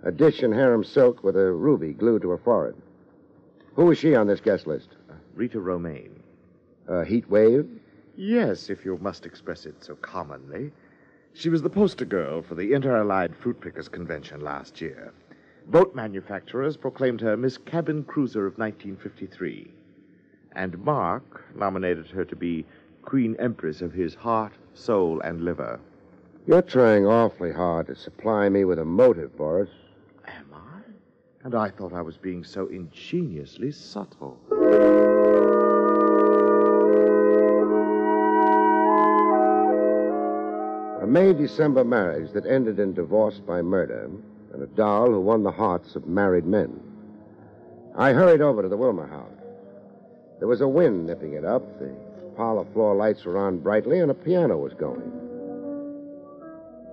A 0.05 0.13
dish 0.13 0.43
in 0.43 0.53
harem 0.53 0.85
silk 0.85 1.25
with 1.25 1.37
a 1.37 1.53
ruby 1.53 1.93
glued 1.93 2.23
to 2.23 2.31
her 2.31 2.39
forehead. 2.39 2.77
Who 3.75 3.87
was 3.87 3.99
she 3.99 4.15
on 4.15 4.27
this 4.27 4.41
guest 4.41 4.67
list? 4.67 4.91
Rita 5.35 5.59
Romaine. 5.59 6.23
A 6.89 7.05
heat 7.05 7.29
wave? 7.31 7.69
Yes, 8.17 8.69
if 8.69 8.85
you 8.85 8.99
must 8.99 9.25
express 9.25 9.65
it 9.65 9.83
so 9.83 9.95
commonly. 9.95 10.73
She 11.33 11.49
was 11.49 11.63
the 11.63 11.71
poster 11.71 12.05
girl 12.05 12.43
for 12.43 12.55
the 12.55 12.75
Inter 12.75 12.99
Allied 12.99 13.35
Fruit 13.35 13.59
Pickers 13.61 13.89
Convention 13.89 14.43
last 14.43 14.83
year. 14.83 15.15
Boat 15.69 15.95
manufacturers 15.95 16.77
proclaimed 16.77 17.23
her 17.23 17.37
Miss 17.37 17.57
Cabin 17.57 18.05
Cruiser 18.05 18.47
of 18.47 18.59
1953. 18.59 19.71
And 20.55 20.79
Mark 20.85 21.43
nominated 21.57 22.09
her 22.09 22.27
to 22.27 22.37
be 22.37 22.67
Queen 23.01 23.35
Empress 23.39 23.81
of 23.81 23.95
his 23.95 24.15
heart, 24.15 24.53
soul, 24.75 25.21
and 25.21 25.47
liver. 25.47 25.81
You're 26.47 26.61
trying 26.61 27.07
awfully 27.07 27.53
hard 27.53 27.87
to 27.87 27.95
supply 27.95 28.51
me 28.51 28.67
with 28.67 28.79
a 28.79 28.85
motive, 28.85 29.35
Boris. 29.35 29.71
And 31.45 31.57
I 31.57 31.71
thought 31.71 31.93
I 31.93 32.03
was 32.03 32.17
being 32.17 32.45
so 32.45 32.69
ingeniously 32.69 33.73
subtle. 33.73 34.39
A 41.03 41.07
May 41.07 41.33
December 41.33 41.83
marriage 41.83 42.31
that 42.33 42.47
ended 42.47 42.79
in 42.79 42.95
divorce 42.95 43.41
by 43.41 43.61
murder, 43.61 44.09
and 44.53 44.63
a 44.63 44.67
doll 44.67 45.07
who 45.07 45.21
won 45.21 45.43
the 45.43 45.51
hearts 45.51 45.97
of 45.97 46.07
married 46.07 46.47
men. 46.47 46.81
I 47.97 48.13
hurried 48.13 48.41
over 48.41 48.63
to 48.63 48.69
the 48.69 48.77
Wilmer 48.77 49.09
house. 49.09 49.29
There 50.39 50.47
was 50.47 50.61
a 50.61 50.69
wind 50.69 51.09
nipping 51.09 51.33
it 51.33 51.45
up, 51.45 51.65
the 51.81 51.93
parlor 52.37 52.65
floor 52.73 52.95
lights 52.95 53.25
were 53.25 53.37
on 53.37 53.59
brightly, 53.59 53.99
and 53.99 54.13
a 54.13 54.15
piano 54.15 54.59
was 54.59 54.75
going. 54.75 55.11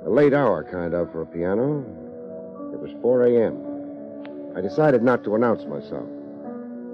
A 0.06 0.10
late 0.10 0.34
hour, 0.34 0.63
kind 0.63 0.96
of, 0.96 1.12
for 1.12 1.22
a 1.22 1.25
piano. 1.27 1.86
It 2.74 2.79
was 2.79 2.91
4 3.01 3.27
a.m. 3.27 3.69
I 4.60 4.62
decided 4.62 5.01
not 5.01 5.24
to 5.24 5.36
announce 5.36 5.63
myself. 5.63 6.04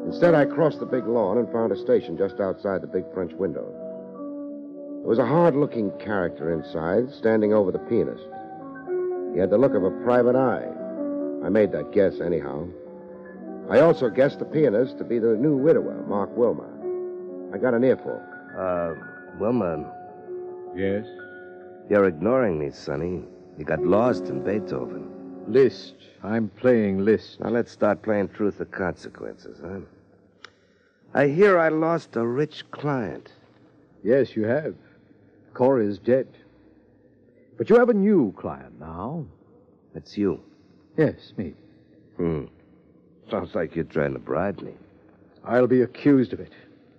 Instead, 0.05 0.35
I 0.35 0.45
crossed 0.45 0.79
the 0.79 0.85
big 0.85 1.07
lawn 1.07 1.39
and 1.39 1.51
found 1.51 1.71
a 1.71 1.75
station 1.75 2.15
just 2.15 2.39
outside 2.39 2.81
the 2.83 2.87
big 2.87 3.11
French 3.11 3.33
window. 3.33 3.65
There 5.01 5.09
was 5.09 5.17
a 5.17 5.25
hard 5.25 5.55
looking 5.55 5.89
character 5.97 6.53
inside, 6.53 7.11
standing 7.11 7.53
over 7.55 7.71
the 7.71 7.79
pianist. 7.79 8.21
He 9.33 9.39
had 9.39 9.49
the 9.49 9.57
look 9.57 9.73
of 9.73 9.83
a 9.83 9.89
private 10.03 10.35
eye. 10.35 10.67
I 11.43 11.49
made 11.49 11.71
that 11.71 11.91
guess, 11.91 12.21
anyhow. 12.21 12.67
I 13.71 13.79
also 13.79 14.11
guessed 14.11 14.37
the 14.37 14.45
pianist 14.45 14.99
to 14.99 15.03
be 15.03 15.17
the 15.17 15.35
new 15.35 15.57
widower, 15.57 16.05
Mark 16.07 16.29
Wilmer. 16.37 16.69
I 17.51 17.57
got 17.57 17.73
an 17.73 17.83
earful. 17.83 18.21
Uh, 18.55 18.93
Wilmer, 19.39 19.91
Yes? 20.75 21.07
you're 21.89 22.05
ignoring 22.05 22.59
me, 22.59 22.69
Sonny. 22.69 23.23
You 23.57 23.65
got 23.65 23.81
lost 23.81 24.25
in 24.27 24.43
Beethoven. 24.43 25.14
Liszt. 25.47 25.95
I'm 26.23 26.49
playing 26.49 27.05
Liszt. 27.05 27.39
Now 27.39 27.49
let's 27.49 27.71
start 27.71 28.01
playing 28.01 28.29
truth 28.29 28.59
or 28.59 28.65
consequences, 28.65 29.59
huh? 29.63 29.79
I 31.13 31.27
hear 31.27 31.57
I 31.57 31.69
lost 31.69 32.15
a 32.15 32.25
rich 32.25 32.69
client. 32.71 33.31
Yes, 34.03 34.35
you 34.35 34.43
have. 34.43 34.75
Cora 35.53 35.85
is 35.85 35.97
dead. 35.97 36.27
But 37.57 37.69
you 37.69 37.77
have 37.77 37.89
a 37.89 37.93
new 37.93 38.33
client 38.37 38.79
now. 38.79 39.25
That's 39.93 40.17
you. 40.17 40.41
Yes, 40.97 41.33
me. 41.37 41.53
Hmm. 42.17 42.45
Sounds 43.29 43.55
like 43.55 43.75
you're 43.75 43.85
trying 43.85 44.13
to 44.13 44.19
bribe 44.19 44.61
me. 44.61 44.73
I'll 45.45 45.67
be 45.67 45.81
accused 45.81 46.33
of 46.33 46.39
it. 46.39 46.51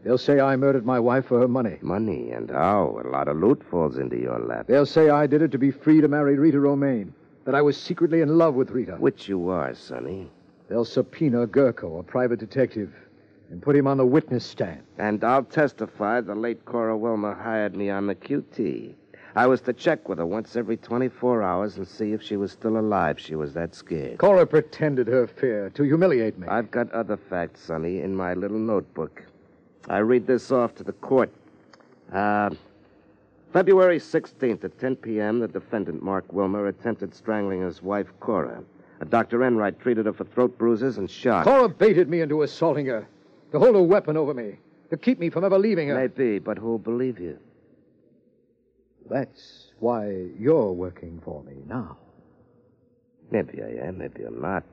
They'll 0.02 0.18
say 0.18 0.40
I 0.40 0.56
murdered 0.56 0.86
my 0.86 1.00
wife 1.00 1.26
for 1.26 1.40
her 1.40 1.48
money. 1.48 1.78
Money 1.82 2.30
and 2.30 2.50
how? 2.50 3.02
A 3.04 3.08
lot 3.08 3.28
of 3.28 3.36
loot 3.36 3.62
falls 3.70 3.98
into 3.98 4.16
your 4.16 4.38
lap. 4.38 4.66
They'll 4.68 4.86
say 4.86 5.10
I 5.10 5.26
did 5.26 5.42
it 5.42 5.50
to 5.52 5.58
be 5.58 5.70
free 5.70 6.00
to 6.00 6.08
marry 6.08 6.38
Rita 6.38 6.60
Romaine. 6.60 7.12
That 7.46 7.54
I 7.54 7.62
was 7.62 7.76
secretly 7.76 8.22
in 8.22 8.38
love 8.38 8.56
with 8.56 8.72
Rita. 8.72 8.96
Which 8.96 9.28
you 9.28 9.48
are, 9.50 9.72
Sonny. 9.72 10.28
They'll 10.68 10.84
subpoena 10.84 11.46
Gurko, 11.46 12.00
a 12.00 12.02
private 12.02 12.40
detective, 12.40 12.92
and 13.50 13.62
put 13.62 13.76
him 13.76 13.86
on 13.86 13.98
the 13.98 14.04
witness 14.04 14.44
stand. 14.44 14.82
And 14.98 15.22
I'll 15.22 15.44
testify 15.44 16.20
the 16.20 16.34
late 16.34 16.64
Cora 16.64 16.96
Wilmer 16.98 17.34
hired 17.34 17.76
me 17.76 17.88
on 17.88 18.08
the 18.08 18.16
QT. 18.16 18.94
I 19.36 19.46
was 19.46 19.60
to 19.60 19.72
check 19.72 20.08
with 20.08 20.18
her 20.18 20.26
once 20.26 20.56
every 20.56 20.76
24 20.76 21.44
hours 21.44 21.76
and 21.76 21.86
see 21.86 22.12
if 22.12 22.20
she 22.20 22.36
was 22.36 22.50
still 22.50 22.78
alive. 22.78 23.20
She 23.20 23.36
was 23.36 23.54
that 23.54 23.76
scared. 23.76 24.18
Cora 24.18 24.44
pretended 24.44 25.06
her 25.06 25.28
fear 25.28 25.70
to 25.70 25.84
humiliate 25.84 26.36
me. 26.38 26.48
I've 26.48 26.72
got 26.72 26.90
other 26.90 27.16
facts, 27.16 27.60
Sonny, 27.60 28.00
in 28.00 28.12
my 28.12 28.34
little 28.34 28.58
notebook. 28.58 29.22
I 29.88 29.98
read 29.98 30.26
this 30.26 30.50
off 30.50 30.74
to 30.76 30.82
the 30.82 30.94
court. 30.94 31.30
Uh, 32.12 32.50
February 33.56 33.98
16th 33.98 34.64
at 34.64 34.78
10 34.78 34.96
p.m., 34.96 35.38
the 35.38 35.48
defendant, 35.48 36.02
Mark 36.02 36.30
Wilmer, 36.30 36.66
attempted 36.66 37.14
strangling 37.14 37.62
his 37.62 37.82
wife, 37.82 38.06
Cora. 38.20 38.62
Dr. 39.08 39.44
Enright 39.44 39.80
treated 39.80 40.04
her 40.04 40.12
for 40.12 40.24
throat 40.24 40.58
bruises 40.58 40.98
and 40.98 41.10
shock. 41.10 41.44
Cora 41.44 41.66
baited 41.66 42.06
me 42.06 42.20
into 42.20 42.42
assaulting 42.42 42.84
her, 42.84 43.08
to 43.52 43.58
hold 43.58 43.74
a 43.74 43.82
weapon 43.82 44.14
over 44.14 44.34
me, 44.34 44.56
to 44.90 44.98
keep 44.98 45.18
me 45.18 45.30
from 45.30 45.42
ever 45.42 45.58
leaving 45.58 45.88
her. 45.88 45.94
Maybe, 45.94 46.38
but 46.38 46.58
who'll 46.58 46.76
believe 46.76 47.18
you? 47.18 47.38
That's 49.08 49.72
why 49.78 50.26
you're 50.38 50.72
working 50.72 51.22
for 51.24 51.42
me 51.42 51.54
now. 51.66 51.96
Maybe 53.30 53.62
I 53.62 53.86
am, 53.86 53.96
maybe 53.96 54.24
I'm 54.24 54.38
not. 54.38 54.64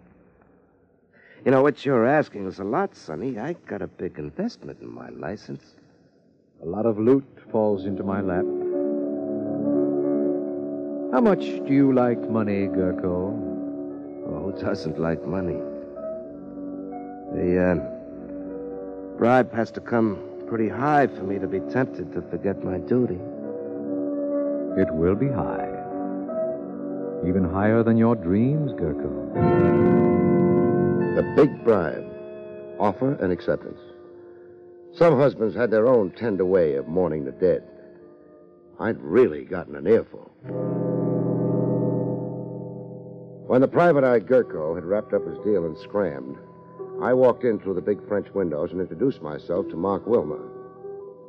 You 1.45 1.51
know, 1.51 1.61
what 1.61 1.85
you're 1.85 2.05
asking 2.05 2.47
is 2.47 2.59
a 2.59 2.65
lot, 2.65 2.97
Sonny. 2.97 3.39
I 3.39 3.53
got 3.65 3.81
a 3.81 3.87
big 3.87 4.19
investment 4.19 4.81
in 4.81 4.93
my 4.93 5.07
license. 5.07 5.63
A 6.61 6.65
lot 6.65 6.85
of 6.85 6.99
loot 6.99 7.23
falls 7.49 7.85
into 7.85 8.03
my 8.03 8.19
lap. 8.19 8.43
How 11.13 11.21
much 11.21 11.41
do 11.41 11.67
you 11.71 11.93
like 11.93 12.27
money, 12.27 12.65
Gurko? 12.65 13.37
Oh, 14.25 14.51
who 14.51 14.59
doesn't 14.59 14.99
like 14.99 15.23
money? 15.23 15.59
The 17.35 17.61
uh, 17.61 17.75
bribe 19.19 19.53
has 19.53 19.69
to 19.73 19.79
come 19.79 20.17
pretty 20.47 20.69
high 20.69 21.05
for 21.05 21.21
me 21.21 21.37
to 21.37 21.45
be 21.45 21.59
tempted 21.71 22.11
to 22.13 22.23
forget 22.31 22.63
my 22.63 22.79
duty. 22.79 23.19
It 24.81 24.91
will 24.91 25.13
be 25.13 25.27
high. 25.27 25.69
Even 27.27 27.47
higher 27.47 27.83
than 27.83 27.95
your 27.95 28.15
dreams, 28.15 28.71
Gurko. 28.71 29.35
The 31.15 31.33
big 31.35 31.63
bribe. 31.63 32.11
Offer 32.79 33.19
and 33.21 33.31
acceptance. 33.31 33.79
Some 34.95 35.15
husbands 35.19 35.55
had 35.55 35.69
their 35.69 35.87
own 35.87 36.09
tender 36.09 36.45
way 36.45 36.73
of 36.73 36.87
mourning 36.87 37.23
the 37.23 37.33
dead. 37.33 37.61
I'd 38.79 38.99
really 38.99 39.43
gotten 39.43 39.75
an 39.75 39.85
earful. 39.85 40.82
When 43.53 43.61
the 43.61 43.67
private 43.67 44.03
eye 44.03 44.19
Gurko 44.19 44.73
had 44.73 44.83
wrapped 44.83 45.13
up 45.13 45.27
his 45.27 45.37
deal 45.45 45.63
and 45.67 45.77
scrammed, 45.77 46.39
I 47.03 47.13
walked 47.13 47.43
in 47.43 47.59
through 47.59 47.75
the 47.75 47.81
big 47.81 47.99
French 48.07 48.27
windows 48.33 48.71
and 48.71 48.81
introduced 48.81 49.21
myself 49.21 49.69
to 49.69 49.75
Mark 49.75 50.07
Wilmer. 50.07 50.41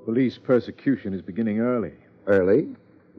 Police 0.07 0.39
persecution 0.39 1.13
is 1.13 1.21
beginning 1.21 1.61
early. 1.61 1.93
Early, 2.27 2.69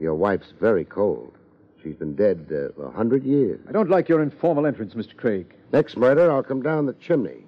your 0.02 0.16
wife's 0.16 0.54
very 0.60 0.86
cold. 0.86 1.38
She's 1.84 1.94
been 1.94 2.16
dead 2.16 2.48
uh, 2.50 2.82
a 2.82 2.90
hundred 2.90 3.24
years. 3.24 3.60
I 3.70 3.74
don't 3.74 3.92
like 3.92 4.10
your 4.10 4.24
informal 4.24 4.66
entrance, 4.66 4.96
Mr. 4.96 5.16
Craig. 5.16 5.54
Next 5.72 5.98
murder, 5.98 6.32
I'll 6.32 6.42
come 6.42 6.64
down 6.64 6.88
the 6.88 6.94
chimney. 6.94 7.44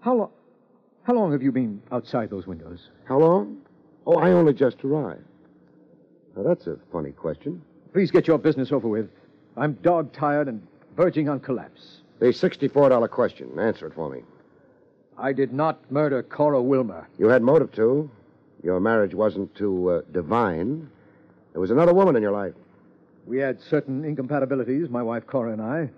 How 0.00 0.14
long? 0.14 0.30
How 1.02 1.12
long 1.12 1.30
have 1.32 1.42
you 1.42 1.52
been 1.52 1.82
outside 1.92 2.30
those 2.30 2.46
windows? 2.46 2.88
How 3.04 3.18
long? 3.18 3.58
Oh, 4.06 4.14
I 4.14 4.32
only 4.32 4.54
just 4.54 4.82
arrived. 4.82 5.26
Now, 6.34 6.42
that's 6.42 6.66
a 6.66 6.78
funny 6.90 7.10
question. 7.10 7.60
Please 7.92 8.10
get 8.10 8.26
your 8.26 8.38
business 8.38 8.72
over 8.72 8.88
with. 8.88 9.10
I'm 9.56 9.74
dog 9.74 10.12
tired 10.12 10.48
and 10.48 10.66
verging 10.96 11.28
on 11.28 11.40
collapse. 11.40 11.98
The 12.18 12.26
$64 12.26 13.10
question. 13.10 13.58
Answer 13.58 13.86
it 13.86 13.94
for 13.94 14.10
me. 14.10 14.22
I 15.16 15.32
did 15.32 15.52
not 15.52 15.90
murder 15.90 16.22
Cora 16.22 16.60
Wilmer. 16.60 17.08
You 17.18 17.28
had 17.28 17.42
motive 17.42 17.72
to. 17.72 18.10
Your 18.62 18.80
marriage 18.80 19.14
wasn't 19.14 19.54
too 19.54 19.90
uh, 19.90 20.00
divine. 20.12 20.90
There 21.52 21.60
was 21.60 21.70
another 21.70 21.94
woman 21.94 22.16
in 22.16 22.22
your 22.22 22.32
life. 22.32 22.54
We 23.26 23.38
had 23.38 23.60
certain 23.60 24.04
incompatibilities, 24.04 24.90
my 24.90 25.02
wife 25.02 25.26
Cora 25.26 25.52
and 25.52 25.62
I, 25.62 25.88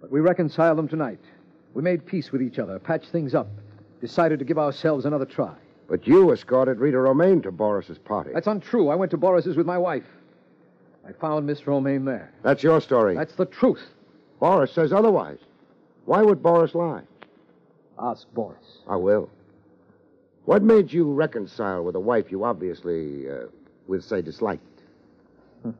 but 0.00 0.10
we 0.10 0.20
reconciled 0.20 0.76
them 0.76 0.88
tonight. 0.88 1.20
We 1.72 1.82
made 1.82 2.04
peace 2.04 2.32
with 2.32 2.42
each 2.42 2.58
other, 2.58 2.78
patched 2.78 3.10
things 3.10 3.34
up, 3.34 3.48
decided 4.00 4.38
to 4.40 4.44
give 4.44 4.58
ourselves 4.58 5.06
another 5.06 5.24
try. 5.24 5.54
But 5.88 6.06
you 6.06 6.32
escorted 6.32 6.78
Rita 6.78 6.98
Romaine 6.98 7.42
to 7.42 7.52
Boris's 7.52 7.98
party. 7.98 8.30
That's 8.34 8.46
untrue. 8.46 8.88
I 8.88 8.94
went 8.94 9.10
to 9.12 9.16
Boris's 9.16 9.56
with 9.56 9.66
my 9.66 9.78
wife. 9.78 10.04
I 11.06 11.12
found 11.12 11.46
Miss 11.46 11.66
Romaine 11.66 12.04
there. 12.04 12.32
That's 12.42 12.62
your 12.62 12.80
story. 12.80 13.14
That's 13.14 13.34
the 13.34 13.46
truth. 13.46 13.82
Boris 14.40 14.72
says 14.72 14.92
otherwise. 14.92 15.38
Why 16.04 16.22
would 16.22 16.42
Boris 16.42 16.74
lie? 16.74 17.02
Ask 17.98 18.26
Boris. 18.34 18.78
I 18.88 18.96
will. 18.96 19.30
What 20.44 20.62
made 20.62 20.92
you 20.92 21.12
reconcile 21.12 21.84
with 21.84 21.94
a 21.94 22.00
wife 22.00 22.32
you 22.32 22.44
obviously, 22.44 23.30
uh, 23.30 23.46
would 23.86 24.02
say, 24.02 24.22
disliked? 24.22 24.62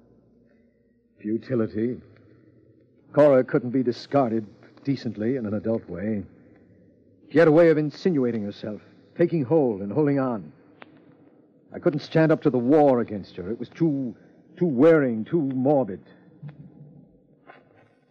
Futility. 1.21 2.01
Cora 3.13 3.43
couldn't 3.45 3.71
be 3.71 3.83
discarded 3.83 4.47
decently 4.85 5.37
in 5.37 5.47
an 5.47 5.55
adult 5.55 5.89
way. 5.89 6.23
She 7.31 7.39
had 7.39 7.49
a 7.49 7.53
way 7.53 7.71
of 7.71 7.79
insinuating 7.79 8.43
herself, 8.43 8.81
taking 9.17 9.45
hold 9.45 9.81
and 9.81 9.93
holding 9.93 10.19
on. 10.19 10.53
I 11.75 11.79
couldn't 11.79 12.01
stand 12.01 12.31
up 12.31 12.43
to 12.43 12.51
the 12.51 12.59
war 12.59 13.01
against 13.01 13.37
her. 13.37 13.51
It 13.51 13.59
was 13.59 13.69
too, 13.69 14.15
too 14.57 14.67
wearing, 14.67 15.25
too 15.25 15.41
morbid. 15.41 16.01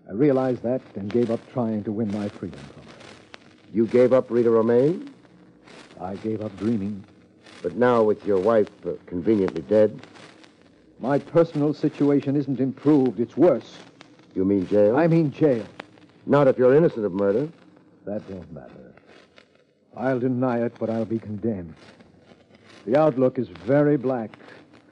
I 0.10 0.14
realized 0.14 0.64
that 0.64 0.82
and 0.96 1.12
gave 1.12 1.32
up 1.32 1.40
trying 1.54 1.84
to 1.86 1.92
win 1.92 2.12
my 2.12 2.28
freedom 2.30 2.60
from 2.60 2.84
her. 2.84 3.00
You 3.74 3.88
gave 3.88 4.12
up 4.14 4.30
Rita 4.30 4.50
Romaine, 4.50 5.14
I 6.00 6.16
gave 6.16 6.42
up 6.42 6.56
dreaming. 6.58 7.04
but 7.62 7.76
now 7.76 8.02
with 8.04 8.26
your 8.26 8.40
wife 8.40 8.68
uh, 8.86 8.92
conveniently 9.06 9.62
dead, 9.64 9.98
My 11.00 11.18
personal 11.18 11.74
situation 11.74 12.36
isn't 12.36 12.60
improved, 12.60 13.20
it's 13.20 13.36
worse. 13.38 13.80
you 14.36 14.46
mean 14.46 14.68
jail? 14.68 14.98
I 14.98 15.08
mean 15.08 15.32
jail. 15.32 15.66
Not 16.26 16.48
if 16.48 16.58
you're 16.58 16.76
innocent 16.76 17.06
of 17.06 17.14
murder. 17.14 17.48
That 18.06 18.28
won't 18.30 18.52
matter. 18.52 18.94
I'll 19.98 20.20
deny 20.20 20.64
it, 20.66 20.74
but 20.80 20.90
I'll 20.90 21.06
be 21.06 21.20
condemned. 21.20 21.74
The 22.86 22.98
outlook 22.98 23.40
is 23.40 23.48
very 23.48 23.98
black. 23.98 24.32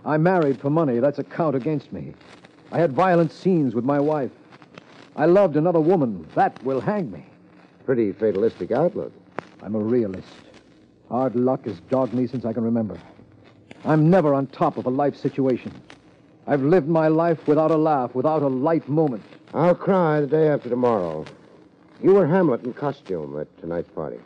I 0.05 0.17
married 0.17 0.59
for 0.59 0.69
money. 0.69 0.99
That's 0.99 1.19
a 1.19 1.23
count 1.23 1.55
against 1.55 1.91
me. 1.91 2.13
I 2.71 2.79
had 2.79 2.93
violent 2.93 3.31
scenes 3.31 3.75
with 3.75 3.83
my 3.83 3.99
wife. 3.99 4.31
I 5.15 5.25
loved 5.25 5.57
another 5.57 5.79
woman. 5.79 6.27
That 6.35 6.61
will 6.63 6.79
hang 6.79 7.11
me. 7.11 7.25
Pretty 7.85 8.11
fatalistic 8.13 8.71
outlook. 8.71 9.11
I'm 9.61 9.75
a 9.75 9.79
realist. 9.79 10.27
Hard 11.09 11.35
luck 11.35 11.65
has 11.65 11.79
dogged 11.89 12.13
me 12.13 12.27
since 12.27 12.45
I 12.45 12.53
can 12.53 12.63
remember. 12.63 12.97
I'm 13.83 14.09
never 14.09 14.33
on 14.33 14.47
top 14.47 14.77
of 14.77 14.85
a 14.85 14.89
life 14.89 15.15
situation. 15.15 15.73
I've 16.47 16.61
lived 16.61 16.87
my 16.87 17.07
life 17.07 17.47
without 17.47 17.71
a 17.71 17.77
laugh, 17.77 18.15
without 18.15 18.41
a 18.41 18.47
light 18.47 18.87
moment. 18.87 19.23
I'll 19.53 19.75
cry 19.75 20.21
the 20.21 20.27
day 20.27 20.47
after 20.47 20.69
tomorrow. 20.69 21.25
You 22.01 22.13
were 22.13 22.25
Hamlet 22.25 22.63
in 22.63 22.73
costume 22.73 23.39
at 23.39 23.55
tonight's 23.59 23.89
party. 23.89 24.19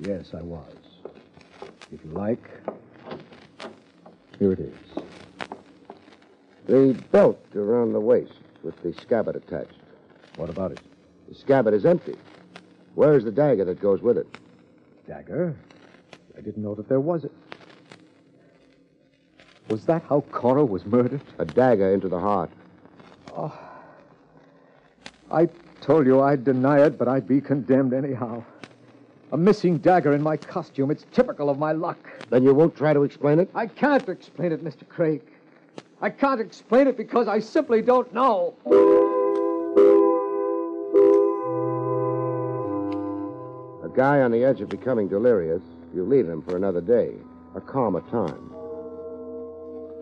Yes, 0.00 0.32
I 0.34 0.42
was. 0.42 0.74
If 1.92 2.04
you 2.04 2.10
like, 2.12 2.42
here 4.38 4.52
it 4.52 4.60
is. 4.60 4.97
The 6.68 6.92
belt 7.12 7.42
around 7.56 7.94
the 7.94 8.00
waist 8.00 8.34
with 8.62 8.76
the 8.82 8.92
scabbard 8.92 9.36
attached. 9.36 9.72
What 10.36 10.50
about 10.50 10.70
it? 10.70 10.80
The 11.26 11.34
scabbard 11.34 11.72
is 11.72 11.86
empty. 11.86 12.14
Where's 12.94 13.24
the 13.24 13.30
dagger 13.30 13.64
that 13.64 13.80
goes 13.80 14.02
with 14.02 14.18
it? 14.18 14.26
Dagger? 15.06 15.56
I 16.36 16.42
didn't 16.42 16.62
know 16.62 16.74
that 16.74 16.86
there 16.86 17.00
was 17.00 17.24
it. 17.24 17.32
Was 19.70 19.86
that 19.86 20.02
how 20.10 20.20
Cora 20.30 20.62
was 20.62 20.84
murdered? 20.84 21.22
A 21.38 21.46
dagger 21.46 21.94
into 21.94 22.08
the 22.08 22.20
heart. 22.20 22.50
Oh. 23.34 23.58
I 25.30 25.48
told 25.80 26.06
you 26.06 26.20
I'd 26.20 26.44
deny 26.44 26.84
it, 26.84 26.98
but 26.98 27.08
I'd 27.08 27.26
be 27.26 27.40
condemned 27.40 27.94
anyhow. 27.94 28.44
A 29.32 29.38
missing 29.38 29.78
dagger 29.78 30.12
in 30.12 30.22
my 30.22 30.36
costume. 30.36 30.90
It's 30.90 31.06
typical 31.12 31.48
of 31.48 31.58
my 31.58 31.72
luck. 31.72 31.98
Then 32.28 32.42
you 32.42 32.52
won't 32.52 32.76
try 32.76 32.92
to 32.92 33.04
explain 33.04 33.38
it? 33.38 33.50
I 33.54 33.66
can't 33.68 34.06
explain 34.06 34.52
it, 34.52 34.62
Mr. 34.62 34.86
Craig. 34.86 35.22
I 36.00 36.10
can't 36.10 36.40
explain 36.40 36.86
it 36.86 36.96
because 36.96 37.26
I 37.26 37.40
simply 37.40 37.82
don't 37.82 38.12
know. 38.14 38.54
A 43.82 43.88
guy 43.96 44.20
on 44.20 44.30
the 44.30 44.44
edge 44.44 44.60
of 44.60 44.68
becoming 44.68 45.08
delirious, 45.08 45.62
you 45.92 46.04
leave 46.04 46.28
him 46.28 46.42
for 46.42 46.56
another 46.56 46.80
day, 46.80 47.14
a 47.56 47.60
calmer 47.60 48.02
time. 48.12 48.52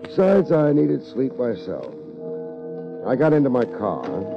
Besides, 0.02 0.52
I 0.52 0.72
needed 0.72 1.02
sleep 1.02 1.38
myself. 1.38 1.94
I 3.06 3.16
got 3.16 3.32
into 3.32 3.48
my 3.48 3.64
car. 3.64 4.35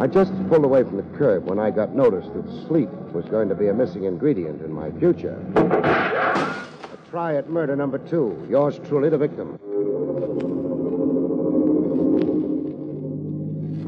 I 0.00 0.06
just 0.06 0.32
pulled 0.48 0.64
away 0.64 0.84
from 0.84 0.96
the 0.98 1.18
curb 1.18 1.46
when 1.46 1.58
I 1.58 1.72
got 1.72 1.92
notice 1.92 2.24
that 2.32 2.66
sleep 2.68 2.88
was 3.12 3.24
going 3.24 3.48
to 3.48 3.56
be 3.56 3.66
a 3.66 3.74
missing 3.74 4.04
ingredient 4.04 4.62
in 4.62 4.72
my 4.72 4.92
future. 4.92 5.36
A 5.56 6.98
try 7.10 7.34
at 7.34 7.50
murder 7.50 7.74
number 7.74 7.98
two. 7.98 8.46
Yours 8.48 8.78
truly, 8.86 9.08
the 9.08 9.18
victim. 9.18 9.58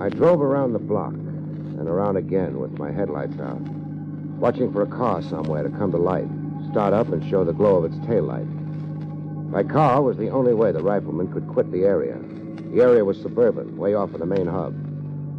I 0.00 0.08
drove 0.08 0.42
around 0.42 0.72
the 0.72 0.80
block 0.80 1.12
and 1.12 1.86
around 1.86 2.16
again 2.16 2.58
with 2.58 2.76
my 2.76 2.90
headlights 2.90 3.38
out, 3.38 3.60
watching 4.40 4.72
for 4.72 4.82
a 4.82 4.88
car 4.88 5.22
somewhere 5.22 5.62
to 5.62 5.70
come 5.70 5.92
to 5.92 5.96
light, 5.96 6.26
start 6.72 6.92
up 6.92 7.12
and 7.12 7.22
show 7.30 7.44
the 7.44 7.52
glow 7.52 7.76
of 7.76 7.84
its 7.84 7.94
taillight. 8.06 8.48
My 9.48 9.62
car 9.62 10.02
was 10.02 10.16
the 10.16 10.30
only 10.30 10.54
way 10.54 10.72
the 10.72 10.82
rifleman 10.82 11.32
could 11.32 11.46
quit 11.46 11.70
the 11.70 11.84
area. 11.84 12.18
The 12.72 12.82
area 12.82 13.04
was 13.04 13.20
suburban, 13.22 13.76
way 13.76 13.94
off 13.94 14.12
of 14.12 14.18
the 14.18 14.26
main 14.26 14.48
hub. 14.48 14.89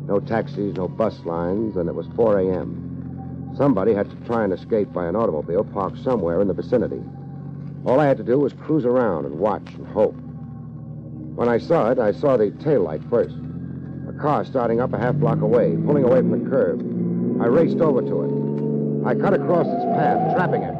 No 0.07 0.19
taxis, 0.19 0.75
no 0.75 0.87
bus 0.87 1.19
lines, 1.25 1.77
and 1.77 1.87
it 1.87 1.95
was 1.95 2.07
4 2.15 2.39
a.m. 2.39 3.53
Somebody 3.55 3.93
had 3.93 4.09
to 4.09 4.15
try 4.27 4.43
and 4.43 4.53
escape 4.53 4.91
by 4.93 5.07
an 5.07 5.15
automobile 5.15 5.63
parked 5.63 6.01
somewhere 6.03 6.41
in 6.41 6.47
the 6.47 6.53
vicinity. 6.53 7.01
All 7.85 7.99
I 7.99 8.07
had 8.07 8.17
to 8.17 8.23
do 8.23 8.39
was 8.39 8.53
cruise 8.53 8.85
around 8.85 9.25
and 9.25 9.39
watch 9.39 9.73
and 9.73 9.87
hope. 9.87 10.15
When 11.35 11.49
I 11.49 11.57
saw 11.57 11.89
it, 11.91 11.99
I 11.99 12.11
saw 12.11 12.37
the 12.37 12.51
taillight 12.51 13.09
first. 13.09 13.35
A 14.07 14.13
car 14.21 14.45
starting 14.45 14.79
up 14.79 14.93
a 14.93 14.97
half 14.97 15.15
block 15.15 15.41
away, 15.41 15.75
pulling 15.85 16.03
away 16.03 16.19
from 16.19 16.43
the 16.43 16.49
curb. 16.49 16.79
I 17.41 17.47
raced 17.47 17.79
over 17.79 18.01
to 18.01 18.21
it. 18.23 19.07
I 19.07 19.15
cut 19.15 19.33
across 19.33 19.65
its 19.67 19.85
path, 19.95 20.35
trapping 20.35 20.63
it. 20.63 20.75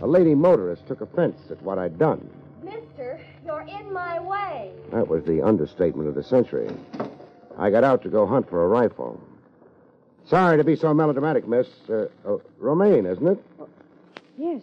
A 0.00 0.06
lady 0.06 0.34
motorist 0.34 0.86
took 0.86 1.00
offense 1.00 1.40
at 1.50 1.60
what 1.62 1.78
I'd 1.78 1.98
done. 1.98 2.30
Mister, 2.62 3.18
you're 3.44 3.62
in 3.62 3.92
my 3.92 4.20
way. 4.20 4.70
That 4.92 5.08
was 5.08 5.24
the 5.24 5.42
understatement 5.42 6.08
of 6.08 6.14
the 6.14 6.22
century. 6.22 6.70
I 7.58 7.70
got 7.70 7.82
out 7.84 8.02
to 8.02 8.08
go 8.08 8.26
hunt 8.26 8.48
for 8.48 8.64
a 8.64 8.68
rifle. 8.68 9.20
Sorry 10.26 10.56
to 10.56 10.64
be 10.64 10.76
so 10.76 10.94
melodramatic, 10.94 11.48
miss. 11.48 11.66
Uh, 11.88 12.06
uh, 12.26 12.36
Romaine, 12.58 13.06
isn't 13.06 13.26
it? 13.26 13.44
Yes. 14.36 14.62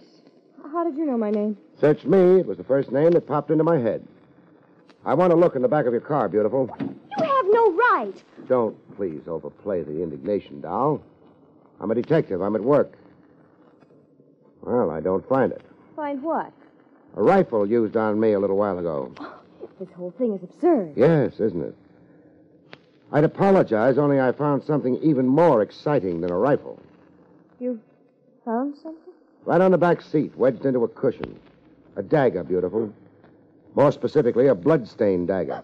How 0.71 0.83
did 0.83 0.95
you 0.97 1.05
know 1.05 1.17
my 1.17 1.29
name? 1.31 1.57
Search 1.79 2.05
me. 2.05 2.39
It 2.39 2.45
was 2.45 2.57
the 2.57 2.63
first 2.63 2.91
name 2.91 3.11
that 3.11 3.27
popped 3.27 3.51
into 3.51 3.63
my 3.63 3.77
head. 3.77 4.05
I 5.05 5.13
want 5.13 5.31
to 5.31 5.37
look 5.37 5.55
in 5.55 5.61
the 5.61 5.67
back 5.67 5.85
of 5.85 5.91
your 5.93 6.01
car, 6.01 6.29
beautiful. 6.29 6.69
You 6.79 7.23
have 7.23 7.45
no 7.49 7.71
right. 7.71 8.13
Don't 8.47 8.75
please 8.95 9.21
overplay 9.27 9.83
the 9.83 10.01
indignation, 10.01 10.61
doll. 10.61 11.01
I'm 11.79 11.91
a 11.91 11.95
detective. 11.95 12.41
I'm 12.41 12.55
at 12.55 12.63
work. 12.63 12.97
Well, 14.61 14.89
I 14.89 15.01
don't 15.01 15.27
find 15.27 15.51
it. 15.51 15.61
Find 15.95 16.23
what? 16.23 16.51
A 17.15 17.21
rifle 17.21 17.67
used 17.67 17.95
on 17.97 18.19
me 18.19 18.33
a 18.33 18.39
little 18.39 18.57
while 18.57 18.79
ago. 18.79 19.13
This 19.79 19.89
whole 19.95 20.11
thing 20.11 20.33
is 20.33 20.43
absurd. 20.43 20.93
Yes, 20.95 21.33
isn't 21.39 21.61
it? 21.61 21.75
I'd 23.11 23.23
apologize, 23.23 23.97
only 23.97 24.19
I 24.19 24.31
found 24.31 24.63
something 24.63 24.97
even 25.01 25.27
more 25.27 25.61
exciting 25.61 26.21
than 26.21 26.31
a 26.31 26.37
rifle. 26.37 26.81
You 27.59 27.79
found 28.43 28.75
something? 28.75 29.13
Right 29.45 29.61
on 29.61 29.71
the 29.71 29.77
back 29.77 30.01
seat, 30.01 30.35
wedged 30.35 30.65
into 30.65 30.83
a 30.83 30.87
cushion. 30.87 31.39
A 31.95 32.03
dagger, 32.03 32.43
beautiful. 32.43 32.91
More 33.75 33.91
specifically, 33.91 34.47
a 34.47 34.55
bloodstained 34.55 35.27
dagger. 35.27 35.61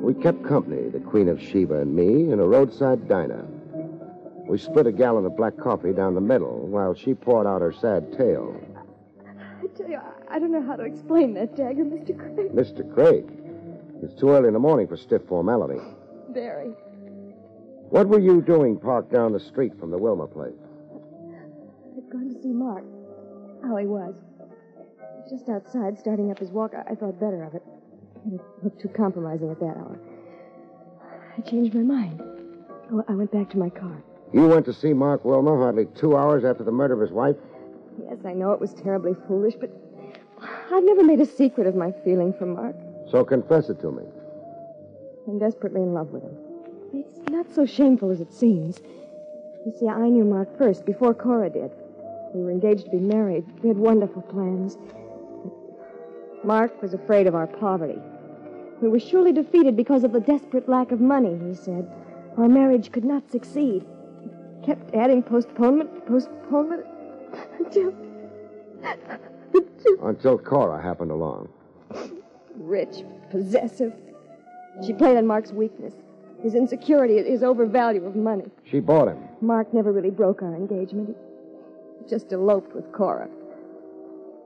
We 0.00 0.14
kept 0.22 0.44
company, 0.44 0.90
the 0.90 1.00
Queen 1.00 1.28
of 1.28 1.40
Sheba 1.40 1.80
and 1.80 1.96
me, 1.96 2.30
in 2.30 2.38
a 2.38 2.46
roadside 2.46 3.08
diner. 3.08 3.44
We 4.46 4.58
split 4.58 4.86
a 4.86 4.92
gallon 4.92 5.24
of 5.24 5.36
black 5.36 5.56
coffee 5.56 5.92
down 5.92 6.14
the 6.14 6.20
middle 6.20 6.66
while 6.66 6.94
she 6.94 7.14
poured 7.14 7.46
out 7.46 7.62
her 7.62 7.72
sad 7.72 8.12
tale. 8.16 8.60
I 9.26 9.66
tell 9.78 9.88
you, 9.88 10.00
I- 10.32 10.38
don't 10.38 10.50
know 10.52 10.62
how 10.62 10.76
to 10.76 10.84
explain 10.84 11.34
that 11.34 11.54
dagger, 11.56 11.84
Mr. 11.84 12.16
Craig. 12.18 12.52
Mr. 12.52 12.94
Craig, 12.94 13.24
it's 14.02 14.14
too 14.14 14.30
early 14.30 14.48
in 14.48 14.54
the 14.54 14.58
morning 14.60 14.86
for 14.86 14.96
stiff 14.96 15.22
formality. 15.28 15.80
Very. 16.30 16.70
What 17.90 18.08
were 18.08 18.18
you 18.18 18.40
doing 18.40 18.78
parked 18.78 19.12
down 19.12 19.32
the 19.32 19.40
street 19.40 19.78
from 19.78 19.90
the 19.90 19.98
Wilmer 19.98 20.26
place? 20.26 20.54
I'd 21.96 22.10
gone 22.10 22.32
to 22.34 22.42
see 22.42 22.48
Mark. 22.52 22.84
How 23.62 23.76
he 23.76 23.86
was. 23.86 24.14
Just 25.30 25.48
outside, 25.48 25.98
starting 25.98 26.30
up 26.30 26.38
his 26.38 26.50
walk, 26.50 26.72
I, 26.74 26.92
I 26.92 26.94
thought 26.94 27.20
better 27.20 27.44
of 27.44 27.54
it. 27.54 27.62
It 28.32 28.40
looked 28.62 28.80
too 28.80 28.88
compromising 28.88 29.50
at 29.50 29.60
that 29.60 29.76
hour. 29.76 29.98
I 31.36 31.40
changed 31.42 31.74
my 31.74 31.82
mind. 31.82 32.20
Oh, 32.92 33.04
I 33.08 33.12
went 33.14 33.30
back 33.30 33.50
to 33.50 33.58
my 33.58 33.70
car. 33.70 34.02
You 34.32 34.46
went 34.46 34.64
to 34.66 34.72
see 34.72 34.92
Mark 34.92 35.24
Wilmer 35.24 35.56
hardly 35.58 35.86
two 35.94 36.16
hours 36.16 36.44
after 36.44 36.64
the 36.64 36.72
murder 36.72 36.94
of 36.94 37.00
his 37.00 37.10
wife? 37.10 37.36
Yes, 38.02 38.18
I 38.24 38.32
know 38.32 38.52
it 38.52 38.60
was 38.60 38.72
terribly 38.74 39.14
foolish, 39.28 39.54
but 39.60 39.70
I've 40.42 40.84
never 40.84 41.04
made 41.04 41.20
a 41.20 41.26
secret 41.26 41.66
of 41.66 41.74
my 41.74 41.92
feeling 42.04 42.32
for 42.32 42.46
Mark. 42.46 42.76
So 43.10 43.24
confess 43.24 43.68
it 43.68 43.80
to 43.80 43.90
me. 43.92 44.04
I'm 45.28 45.38
desperately 45.38 45.82
in 45.82 45.92
love 45.92 46.08
with 46.08 46.22
him. 46.22 46.36
It's 46.92 47.20
not 47.30 47.50
so 47.52 47.64
shameful 47.64 48.10
as 48.10 48.20
it 48.20 48.32
seems. 48.32 48.80
You 49.64 49.72
see, 49.78 49.88
I 49.88 50.08
knew 50.08 50.24
Mark 50.24 50.56
first, 50.58 50.84
before 50.84 51.14
Cora 51.14 51.50
did. 51.50 51.70
We 52.34 52.42
were 52.42 52.50
engaged 52.50 52.86
to 52.86 52.90
be 52.90 52.98
married. 52.98 53.44
We 53.62 53.68
had 53.68 53.76
wonderful 53.76 54.22
plans. 54.22 54.76
But 55.44 56.44
Mark 56.44 56.82
was 56.82 56.94
afraid 56.94 57.26
of 57.26 57.34
our 57.34 57.46
poverty. 57.46 58.00
We 58.80 58.88
were 58.88 58.98
surely 58.98 59.32
defeated 59.32 59.76
because 59.76 60.02
of 60.02 60.12
the 60.12 60.20
desperate 60.20 60.68
lack 60.68 60.90
of 60.90 61.00
money, 61.00 61.38
he 61.46 61.54
said. 61.54 61.88
Our 62.36 62.48
marriage 62.48 62.90
could 62.90 63.04
not 63.04 63.30
succeed. 63.30 63.84
He 64.22 64.66
kept 64.66 64.94
adding 64.94 65.22
postponement, 65.22 66.06
postponement, 66.06 66.84
until. 67.58 67.94
until 68.82 69.31
Until 70.02 70.38
Cora 70.38 70.82
happened 70.82 71.10
along. 71.10 71.48
rich, 72.56 73.04
possessive. 73.30 73.92
She 74.86 74.92
played 74.92 75.16
on 75.16 75.26
Mark's 75.26 75.52
weakness, 75.52 75.94
his 76.42 76.54
insecurity, 76.54 77.22
his 77.22 77.42
overvalue 77.42 78.04
of 78.04 78.16
money. 78.16 78.46
She 78.64 78.80
bought 78.80 79.08
him. 79.08 79.18
Mark 79.40 79.72
never 79.74 79.92
really 79.92 80.10
broke 80.10 80.42
our 80.42 80.54
engagement. 80.54 81.16
He 82.02 82.08
just 82.08 82.32
eloped 82.32 82.74
with 82.74 82.90
Cora. 82.92 83.26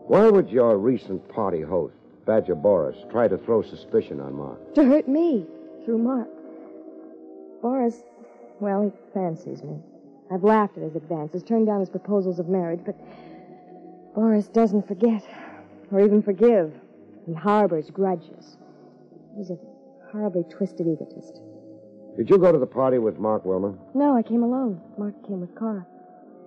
Why 0.07 0.29
would 0.29 0.49
your 0.51 0.79
recent 0.79 1.29
party 1.29 1.62
host, 1.62 1.94
Badger 2.27 2.55
Boris, 2.55 2.96
try 3.11 3.29
to 3.29 3.38
throw 3.38 3.62
suspicion 3.62 4.20
on 4.20 4.35
Mark? 4.35 4.75
To 4.75 4.85
hurt 4.85 5.09
me 5.09 5.46
through 5.85 5.99
Mark. 5.99 6.29
Boris, 7.62 8.03
well, 8.61 8.83
he 8.83 8.92
fancies 9.12 9.62
me. 9.62 9.79
I've 10.31 10.44
laughed 10.44 10.77
at 10.77 10.83
his 10.83 10.96
advances, 10.96 11.42
turned 11.42 11.66
down 11.66 11.81
his 11.81 11.90
proposals 11.90 12.38
of 12.38 12.49
marriage, 12.49 12.81
but 12.85 12.96
Boris 14.16 14.48
doesn't 14.48 14.88
forget 14.88 15.22
or 15.92 16.00
even 16.00 16.22
forgive. 16.22 16.72
He 17.26 17.35
harbors 17.35 17.90
grudges. 17.90 18.57
He's 19.37 19.50
a 19.50 19.59
horribly 20.11 20.42
twisted 20.44 20.87
egotist. 20.88 21.42
Did 22.16 22.31
you 22.31 22.38
go 22.38 22.50
to 22.50 22.59
the 22.59 22.66
party 22.66 22.96
with 22.96 23.18
Mark 23.18 23.44
Wilmer? 23.44 23.74
No, 23.94 24.16
I 24.16 24.22
came 24.22 24.42
alone. 24.42 24.81
Mark 24.96 25.14
came 25.26 25.42
with 25.42 25.55
Cora. 25.55 25.87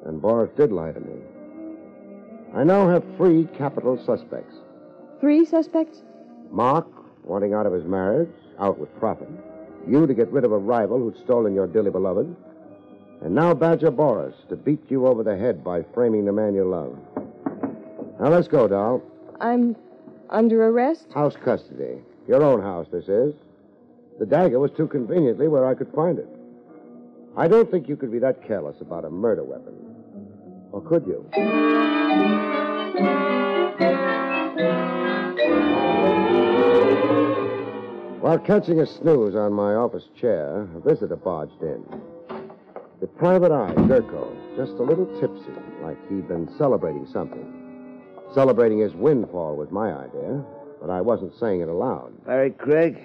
And 0.03 0.19
Boris 0.19 0.49
did 0.58 0.71
lie 0.71 0.91
to 0.93 0.99
me. 0.99 1.21
I 2.55 2.63
now 2.63 2.89
have 2.89 3.03
three 3.15 3.47
capital 3.55 4.03
suspects. 4.03 4.55
Three 5.19 5.45
suspects? 5.45 6.01
Mark, 6.49 6.88
wanting 7.23 7.53
out 7.53 7.67
of 7.67 7.73
his 7.73 7.86
marriage, 7.86 8.34
out 8.58 8.79
with 8.79 8.97
profit. 8.97 9.29
You 9.88 10.08
to 10.08 10.13
get 10.15 10.32
rid 10.32 10.43
of 10.43 10.51
a 10.51 10.58
rival 10.58 10.97
who'd 10.97 11.19
stolen 11.19 11.53
your 11.53 11.67
dearly 11.67 11.91
beloved. 11.91 12.36
And 13.21 13.36
now 13.36 13.53
Badger 13.53 13.91
Boris 13.91 14.36
to 14.49 14.55
beat 14.55 14.89
you 14.89 15.05
over 15.05 15.21
the 15.21 15.38
head 15.38 15.63
by 15.63 15.84
framing 15.93 16.25
the 16.25 16.32
man 16.32 16.55
you 16.55 16.63
love. 16.63 16.97
Now 18.19 18.27
let's 18.29 18.49
go, 18.49 18.67
doll. 18.67 19.01
I'm 19.39 19.77
under 20.29 20.67
arrest? 20.67 21.08
House 21.13 21.36
custody. 21.43 22.01
Your 22.27 22.43
own 22.43 22.62
house, 22.62 22.88
this 22.91 23.08
is. 23.08 23.34
The 24.19 24.25
dagger 24.25 24.60
was 24.60 24.71
too 24.71 24.88
conveniently 24.88 25.47
where 25.47 25.65
I 25.65 25.73
could 25.73 25.91
find 25.93 26.19
it. 26.19 26.27
I 27.38 27.47
don't 27.47 27.71
think 27.71 27.88
you 27.88 27.95
could 27.95 28.12
be 28.12 28.19
that 28.19 28.45
careless 28.45 28.82
about 28.82 29.05
a 29.05 29.10
murder 29.10 29.43
weapon. 29.45 29.73
Or 30.73 30.82
could 30.82 31.08
you? 31.08 31.25
While 38.19 38.39
catching 38.39 38.82
a 38.82 38.86
snooze 38.86 39.36
on 39.36 39.53
my 39.53 39.75
office 39.75 40.03
chair, 40.19 40.67
a 40.75 40.82
visitor 40.82 41.15
barged 41.15 41.62
in. 41.62 41.86
The 42.99 43.08
private 43.08 43.53
eye, 43.53 43.73
Gurko, 43.75 44.36
just 44.58 44.73
a 44.73 44.84
little 44.84 45.05
tipsy, 45.21 45.58
like 45.82 45.97
he'd 46.10 46.27
been 46.27 46.53
celebrating 46.58 47.08
something. 47.08 47.59
Celebrating 48.34 48.80
his 48.80 48.94
windfall 48.94 49.56
was 49.56 49.72
my 49.72 49.92
idea, 49.92 50.44
but 50.80 50.89
I 50.89 51.02
wasn't 51.02 51.36
saying 51.39 51.62
it 51.62 51.68
aloud. 51.68 52.13
Barrie 52.26 52.52
Craig? 52.52 52.98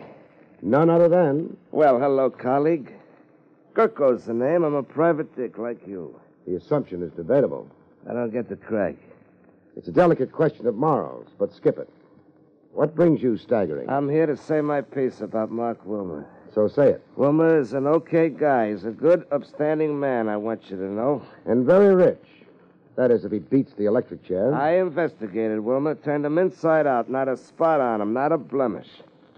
None 0.62 0.90
other 0.90 1.08
than. 1.08 1.56
Well, 1.72 1.98
hello, 1.98 2.30
colleague. 2.30 2.92
Gurko's 3.74 4.24
the 4.24 4.34
name. 4.34 4.64
I'm 4.64 4.74
a 4.74 4.82
private 4.82 5.34
dick 5.34 5.58
like 5.58 5.86
you. 5.86 6.18
The 6.46 6.56
assumption 6.56 7.02
is 7.02 7.10
debatable. 7.12 7.68
I 8.08 8.12
don't 8.12 8.30
get 8.32 8.48
the 8.48 8.56
Craig. 8.56 8.96
It's 9.76 9.88
a 9.88 9.92
delicate 9.92 10.30
question 10.30 10.66
of 10.66 10.74
morals, 10.74 11.28
but 11.38 11.52
skip 11.52 11.78
it. 11.78 11.88
What 12.72 12.94
brings 12.94 13.22
you 13.22 13.36
staggering? 13.36 13.88
I'm 13.88 14.08
here 14.08 14.26
to 14.26 14.36
say 14.36 14.60
my 14.60 14.82
piece 14.82 15.20
about 15.20 15.50
Mark 15.50 15.84
Wilmer. 15.86 16.26
so 16.52 16.68
say 16.68 16.90
it. 16.90 17.02
Wilmer 17.16 17.58
is 17.58 17.72
an 17.72 17.86
okay 17.86 18.28
guy. 18.28 18.70
He's 18.70 18.84
a 18.84 18.90
good, 18.90 19.24
upstanding 19.32 19.98
man, 19.98 20.28
I 20.28 20.36
want 20.36 20.70
you 20.70 20.76
to 20.76 20.84
know. 20.84 21.22
And 21.46 21.64
very 21.64 21.94
rich. 21.94 22.18
That 22.96 23.10
is, 23.10 23.24
if 23.24 23.32
he 23.32 23.40
beats 23.40 23.72
the 23.74 23.86
electric 23.86 24.24
chair. 24.24 24.54
I 24.54 24.78
investigated 24.78 25.60
Wilmer, 25.60 25.96
turned 25.96 26.24
him 26.24 26.38
inside 26.38 26.86
out, 26.86 27.10
not 27.10 27.28
a 27.28 27.36
spot 27.36 27.80
on 27.80 28.00
him, 28.00 28.12
not 28.12 28.30
a 28.30 28.38
blemish. 28.38 28.88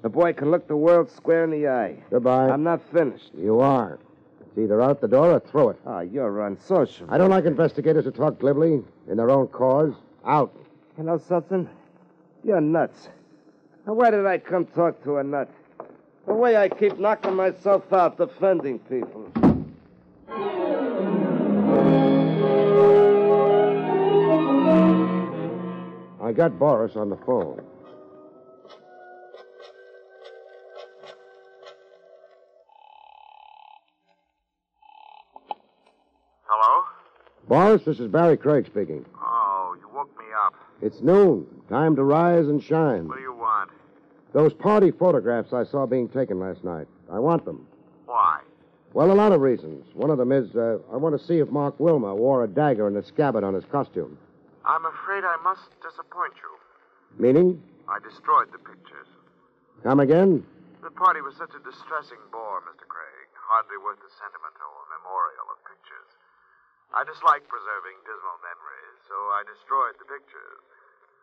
The 0.02 0.10
boy 0.10 0.34
can 0.34 0.50
look 0.50 0.68
the 0.68 0.76
world 0.76 1.10
square 1.10 1.44
in 1.44 1.50
the 1.50 1.66
eye. 1.66 1.96
Goodbye. 2.10 2.50
I'm 2.50 2.62
not 2.62 2.82
finished. 2.92 3.30
You 3.36 3.60
are. 3.60 3.98
It's 4.40 4.58
either 4.58 4.82
out 4.82 5.00
the 5.00 5.08
door 5.08 5.32
or 5.32 5.40
through 5.40 5.70
it. 5.70 5.80
Oh, 5.86 6.00
you're 6.00 6.46
unsociable. 6.46 7.12
I 7.12 7.18
don't 7.18 7.30
like 7.30 7.44
investigators 7.44 8.04
who 8.04 8.10
talk 8.10 8.38
glibly 8.38 8.84
in 9.08 9.16
their 9.16 9.30
own 9.30 9.48
cause. 9.48 9.94
Out. 10.26 10.54
You 10.98 11.04
know 11.04 11.18
something? 11.18 11.68
You're 12.44 12.60
nuts. 12.60 13.08
Now, 13.86 13.94
why 13.94 14.10
did 14.10 14.26
I 14.26 14.38
come 14.38 14.66
talk 14.66 15.02
to 15.04 15.16
a 15.16 15.24
nut? 15.24 15.50
The 16.26 16.34
way 16.34 16.56
I 16.56 16.68
keep 16.68 16.98
knocking 16.98 17.34
myself 17.34 17.90
out 17.92 18.18
defending 18.18 18.80
people. 18.80 19.30
I 26.26 26.32
got 26.32 26.58
Boris 26.58 26.96
on 26.96 27.08
the 27.08 27.16
phone. 27.18 27.62
Hello? 36.46 36.84
Boris, 37.46 37.84
this 37.84 38.00
is 38.00 38.08
Barrie 38.08 38.36
Craig 38.36 38.66
speaking. 38.66 39.06
Oh, 39.24 39.76
you 39.78 39.88
woke 39.94 40.10
me 40.18 40.24
up. 40.44 40.54
It's 40.82 41.00
noon. 41.00 41.46
Time 41.68 41.94
to 41.94 42.02
rise 42.02 42.48
and 42.48 42.60
shine. 42.60 43.06
What 43.06 43.18
do 43.18 43.22
you 43.22 43.32
want? 43.32 43.70
Those 44.32 44.52
party 44.52 44.90
photographs 44.90 45.52
I 45.52 45.62
saw 45.62 45.86
being 45.86 46.08
taken 46.08 46.40
last 46.40 46.64
night. 46.64 46.88
I 47.08 47.20
want 47.20 47.44
them. 47.44 47.68
Why? 48.06 48.40
Well, 48.94 49.12
a 49.12 49.14
lot 49.14 49.30
of 49.30 49.42
reasons. 49.42 49.86
One 49.94 50.10
of 50.10 50.18
them 50.18 50.32
is 50.32 50.56
uh, 50.56 50.78
I 50.92 50.96
want 50.96 51.16
to 51.16 51.24
see 51.24 51.38
if 51.38 51.50
Mark 51.50 51.78
Wilmer 51.78 52.16
wore 52.16 52.42
a 52.42 52.48
dagger 52.48 52.88
and 52.88 52.96
a 52.96 53.04
scabbard 53.04 53.44
on 53.44 53.54
his 53.54 53.64
costume. 53.66 54.18
I'm 54.66 54.82
afraid 54.84 55.22
I 55.22 55.38
must 55.46 55.70
disappoint 55.78 56.34
you. 56.42 56.50
Meaning? 57.22 57.62
I 57.86 58.02
destroyed 58.02 58.50
the 58.50 58.58
pictures. 58.58 59.06
Come 59.86 60.02
again? 60.02 60.42
The 60.82 60.90
party 60.90 61.22
was 61.22 61.38
such 61.38 61.54
a 61.54 61.62
distressing 61.62 62.18
bore, 62.34 62.66
Mr. 62.66 62.82
Craig. 62.90 63.30
Hardly 63.46 63.78
worth 63.78 64.02
the 64.02 64.10
sentimental 64.18 64.74
memorial 64.90 65.46
of 65.54 65.62
pictures. 65.62 66.10
I 66.90 67.06
dislike 67.06 67.46
preserving 67.46 68.02
dismal 68.02 68.42
memories, 68.42 68.98
so 69.06 69.14
I 69.14 69.46
destroyed 69.46 69.94
the 70.02 70.08
pictures. 70.10 70.62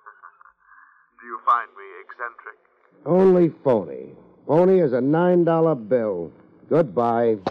Do 1.20 1.28
you 1.28 1.40
find 1.44 1.68
me 1.76 1.88
eccentric? 2.00 2.60
Only 3.04 3.52
phony. 3.64 4.16
Phony 4.48 4.80
as 4.80 4.96
a 4.96 5.04
$9 5.04 5.44
bill. 5.92 6.32
Goodbye. 6.70 7.44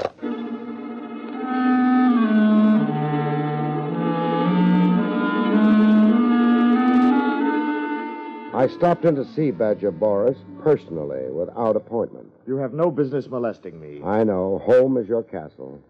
I 8.62 8.68
stopped 8.68 9.05
in 9.05 9.16
to 9.16 9.25
see 9.25 9.51
Badger 9.51 9.90
Boris 9.90 10.38
personally 10.62 11.29
without 11.33 11.75
appointment. 11.75 12.31
You 12.46 12.59
have 12.59 12.72
no 12.72 12.92
business 12.92 13.27
molesting 13.27 13.81
me. 13.81 14.01
I 14.05 14.22
know. 14.22 14.62
Home 14.64 14.96
is 14.98 15.09
your 15.09 15.25
castle. 15.25 15.83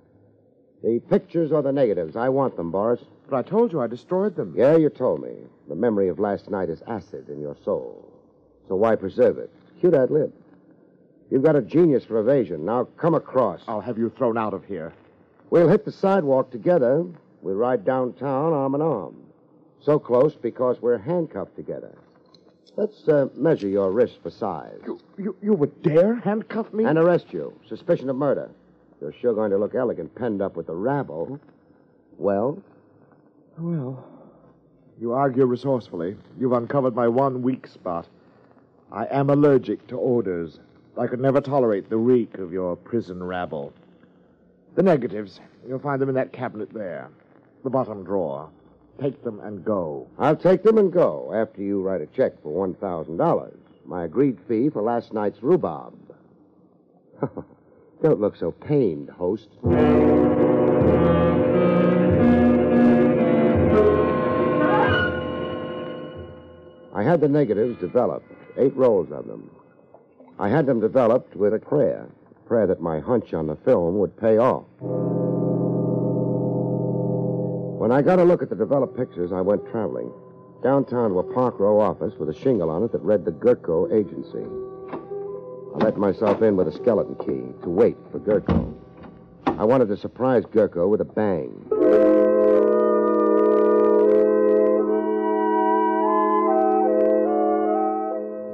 The 0.83 0.99
pictures 1.11 1.53
or 1.53 1.61
the 1.61 1.71
negatives, 1.71 2.17
I 2.17 2.31
want 2.31 2.57
them, 2.57 2.71
Boris. 2.71 3.03
But 3.29 3.37
I 3.37 3.43
told 3.43 3.73
you 3.73 3.83
I 3.83 3.89
destroyed 3.89 4.37
them. 4.37 4.55
Yeah, 4.57 4.79
you 4.79 4.89
told 4.89 5.21
me. 5.23 5.35
The 5.69 5.75
memory 5.75 6.09
of 6.09 6.19
last 6.19 6.49
night 6.49 6.71
is 6.71 6.83
acid 6.87 7.29
in 7.29 7.43
your 7.43 7.59
soul. 7.63 8.11
So 8.69 8.77
why 8.77 8.97
preserve 8.97 9.37
it? 9.37 9.51
Cute 9.79 9.93
ad 9.93 10.11
lib. 10.11 10.33
You've 11.31 11.45
got 11.45 11.57
a 11.57 11.61
genius 11.61 12.07
for 12.07 12.21
evasion. 12.21 12.65
Now 12.65 12.85
come 12.97 13.15
across. 13.15 13.61
I'll 13.69 13.83
have 13.83 13.99
you 13.99 14.09
thrown 14.17 14.39
out 14.39 14.55
of 14.55 14.65
here. 14.65 14.95
We'll 15.51 15.69
hit 15.69 15.85
the 15.85 15.93
sidewalk 15.93 16.51
together. 16.51 17.05
We'll 17.43 17.55
ride 17.55 17.85
downtown 17.85 18.55
arm 18.55 18.75
in 18.75 18.81
arm. 18.81 19.17
So 19.83 19.99
close 19.99 20.35
because 20.35 20.81
we're 20.81 20.97
handcuffed 20.97 21.55
together. 21.55 21.99
Let's 22.77 23.07
uh, 23.07 23.29
measure 23.35 23.69
your 23.69 23.93
wrist 23.93 24.19
for 24.23 24.31
size. 24.31 24.79
You, 24.87 25.01
you, 25.19 25.37
you 25.43 25.53
would 25.55 25.83
dare 25.83 26.15
handcuff 26.15 26.73
me? 26.73 26.85
And 26.85 26.99
arrest 26.99 27.33
you. 27.33 27.53
Suspicion 27.69 28.09
of 28.09 28.17
murder. 28.17 28.51
You're 29.01 29.13
sure 29.21 29.35
going 29.35 29.51
to 29.51 29.59
look 29.59 29.75
elegant 29.75 30.15
penned 30.15 30.41
up 30.41 30.57
with 30.57 30.67
the 30.69 30.75
rabble. 30.75 31.39
Well, 32.19 32.63
Well, 33.59 34.05
you 35.01 35.13
argue 35.13 35.45
resourcefully. 35.45 36.17
You've 36.39 36.53
uncovered 36.53 36.95
my 36.95 37.09
one 37.09 37.43
weak 37.43 37.67
spot. 37.67 38.07
I 38.91 39.07
am 39.07 39.29
allergic 39.29 39.87
to 39.89 40.01
odors. 40.01 40.59
I 40.97 41.07
could 41.07 41.21
never 41.21 41.41
tolerate 41.41 41.89
the 41.91 41.97
reek 41.97 42.39
of 42.39 42.53
your 42.53 42.77
prison 42.77 43.23
rabble. 43.23 43.73
The 44.75 44.83
negatives, 44.83 45.41
you'll 45.67 45.79
find 45.79 46.01
them 46.01 46.09
in 46.09 46.15
that 46.15 46.33
cabinet 46.33 46.73
there, 46.73 47.09
the 47.65 47.71
bottom 47.71 48.05
drawer. 48.05 48.49
Take 49.01 49.23
them 49.25 49.41
and 49.41 49.65
go. 49.65 50.07
I'll 50.19 50.37
take 50.37 50.63
them 50.63 50.79
and 50.79 50.93
go 50.93 51.33
after 51.35 51.63
you 51.63 51.83
write 51.83 52.01
a 52.03 52.07
check 52.07 52.41
for 52.43 52.67
$1,000. 52.67 53.55
My 53.85 54.05
agreed 54.05 54.39
fee 54.47 54.69
for 54.69 54.83
last 54.83 55.13
night's 55.13 55.43
rhubarb. 55.43 55.95
Don't 58.03 58.21
look 58.21 58.37
so 58.37 58.53
pained, 58.53 59.11
host. 59.11 59.49
I 66.95 67.03
had 67.03 67.21
the 67.21 67.29
negatives 67.29 67.81
developed, 67.81 68.31
eight 68.57 68.77
rolls 68.77 69.11
of 69.11 69.27
them. 69.27 69.51
I 70.39 70.49
had 70.49 70.67
them 70.67 70.81
developed 70.81 71.35
with 71.35 71.55
a 71.55 71.59
prayer, 71.59 72.07
a 72.31 72.49
prayer 72.49 72.67
that 72.67 72.81
my 72.81 73.01
hunch 73.01 73.33
on 73.35 73.47
the 73.47 73.57
film 73.57 73.99
would 73.99 74.17
pay 74.17 74.39
off. 74.39 74.65
When 77.83 77.91
I 77.91 78.01
got 78.01 78.21
a 78.21 78.23
look 78.23 78.43
at 78.43 78.49
the 78.49 78.55
developed 78.55 78.97
pictures, 78.97 79.33
I 79.33 79.41
went 79.41 79.69
traveling. 79.69 80.13
Downtown 80.63 81.11
to 81.11 81.19
a 81.19 81.35
Park 81.35 81.59
Row 81.59 81.81
office 81.81 82.15
with 82.17 82.29
a 82.29 82.33
shingle 82.33 82.71
on 82.71 82.85
it 82.85 82.93
that 82.93 83.03
read 83.03 83.25
the 83.25 83.33
Gurko 83.33 83.93
Agency. 83.93 84.47
I 85.75 85.79
let 85.85 85.97
myself 85.97 86.43
in 86.43 86.55
with 86.55 86.69
a 86.69 86.73
skeleton 86.73 87.17
key 87.17 87.43
to 87.65 87.69
wait 87.69 87.97
for 88.13 88.21
Gurko. 88.21 88.73
I 89.59 89.65
wanted 89.65 89.89
to 89.89 89.97
surprise 89.97 90.45
Gurko 90.45 90.89
with 90.89 91.01
a 91.01 91.05
bang. 91.05 91.51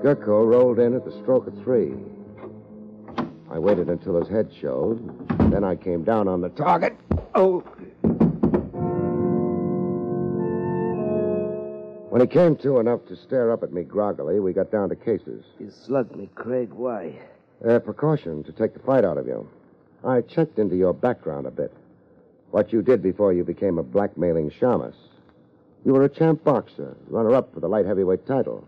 Gurko 0.02 0.50
rolled 0.50 0.78
in 0.78 0.94
at 0.94 1.04
the 1.04 1.12
stroke 1.20 1.46
of 1.46 1.62
three. 1.62 1.92
I 3.50 3.58
waited 3.58 3.90
until 3.90 4.18
his 4.18 4.28
head 4.28 4.50
showed. 4.58 4.98
Then 5.52 5.64
I 5.64 5.76
came 5.76 6.02
down 6.02 6.28
on 6.28 6.40
the 6.40 6.48
target. 6.48 6.96
Oh, 7.34 7.62
When 12.18 12.26
he 12.26 12.34
came 12.34 12.56
to 12.56 12.80
enough 12.80 13.06
to 13.06 13.14
stare 13.14 13.52
up 13.52 13.62
at 13.62 13.72
me 13.72 13.84
groggily, 13.84 14.40
we 14.40 14.52
got 14.52 14.72
down 14.72 14.88
to 14.88 14.96
cases. 14.96 15.44
You 15.60 15.70
slugged 15.70 16.16
me, 16.16 16.28
Craig. 16.34 16.72
Why? 16.72 17.16
A 17.64 17.78
precaution 17.78 18.42
to 18.42 18.50
take 18.50 18.74
the 18.74 18.80
fight 18.80 19.04
out 19.04 19.18
of 19.18 19.28
you. 19.28 19.48
I 20.02 20.22
checked 20.22 20.58
into 20.58 20.74
your 20.74 20.92
background 20.92 21.46
a 21.46 21.52
bit. 21.52 21.72
What 22.50 22.72
you 22.72 22.82
did 22.82 23.04
before 23.04 23.32
you 23.32 23.44
became 23.44 23.78
a 23.78 23.84
blackmailing 23.84 24.50
shamus. 24.50 24.96
You 25.84 25.92
were 25.92 26.02
a 26.02 26.08
champ 26.08 26.42
boxer, 26.42 26.96
runner 27.06 27.36
up 27.36 27.54
for 27.54 27.60
the 27.60 27.68
light 27.68 27.86
heavyweight 27.86 28.26
title. 28.26 28.66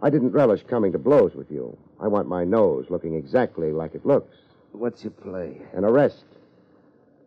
I 0.00 0.08
didn't 0.08 0.30
relish 0.30 0.62
coming 0.62 0.92
to 0.92 0.98
blows 0.98 1.34
with 1.34 1.50
you. 1.50 1.76
I 1.98 2.06
want 2.06 2.28
my 2.28 2.44
nose 2.44 2.86
looking 2.88 3.16
exactly 3.16 3.72
like 3.72 3.96
it 3.96 4.06
looks. 4.06 4.36
What's 4.70 5.02
your 5.02 5.10
play? 5.10 5.60
An 5.72 5.84
arrest. 5.84 6.24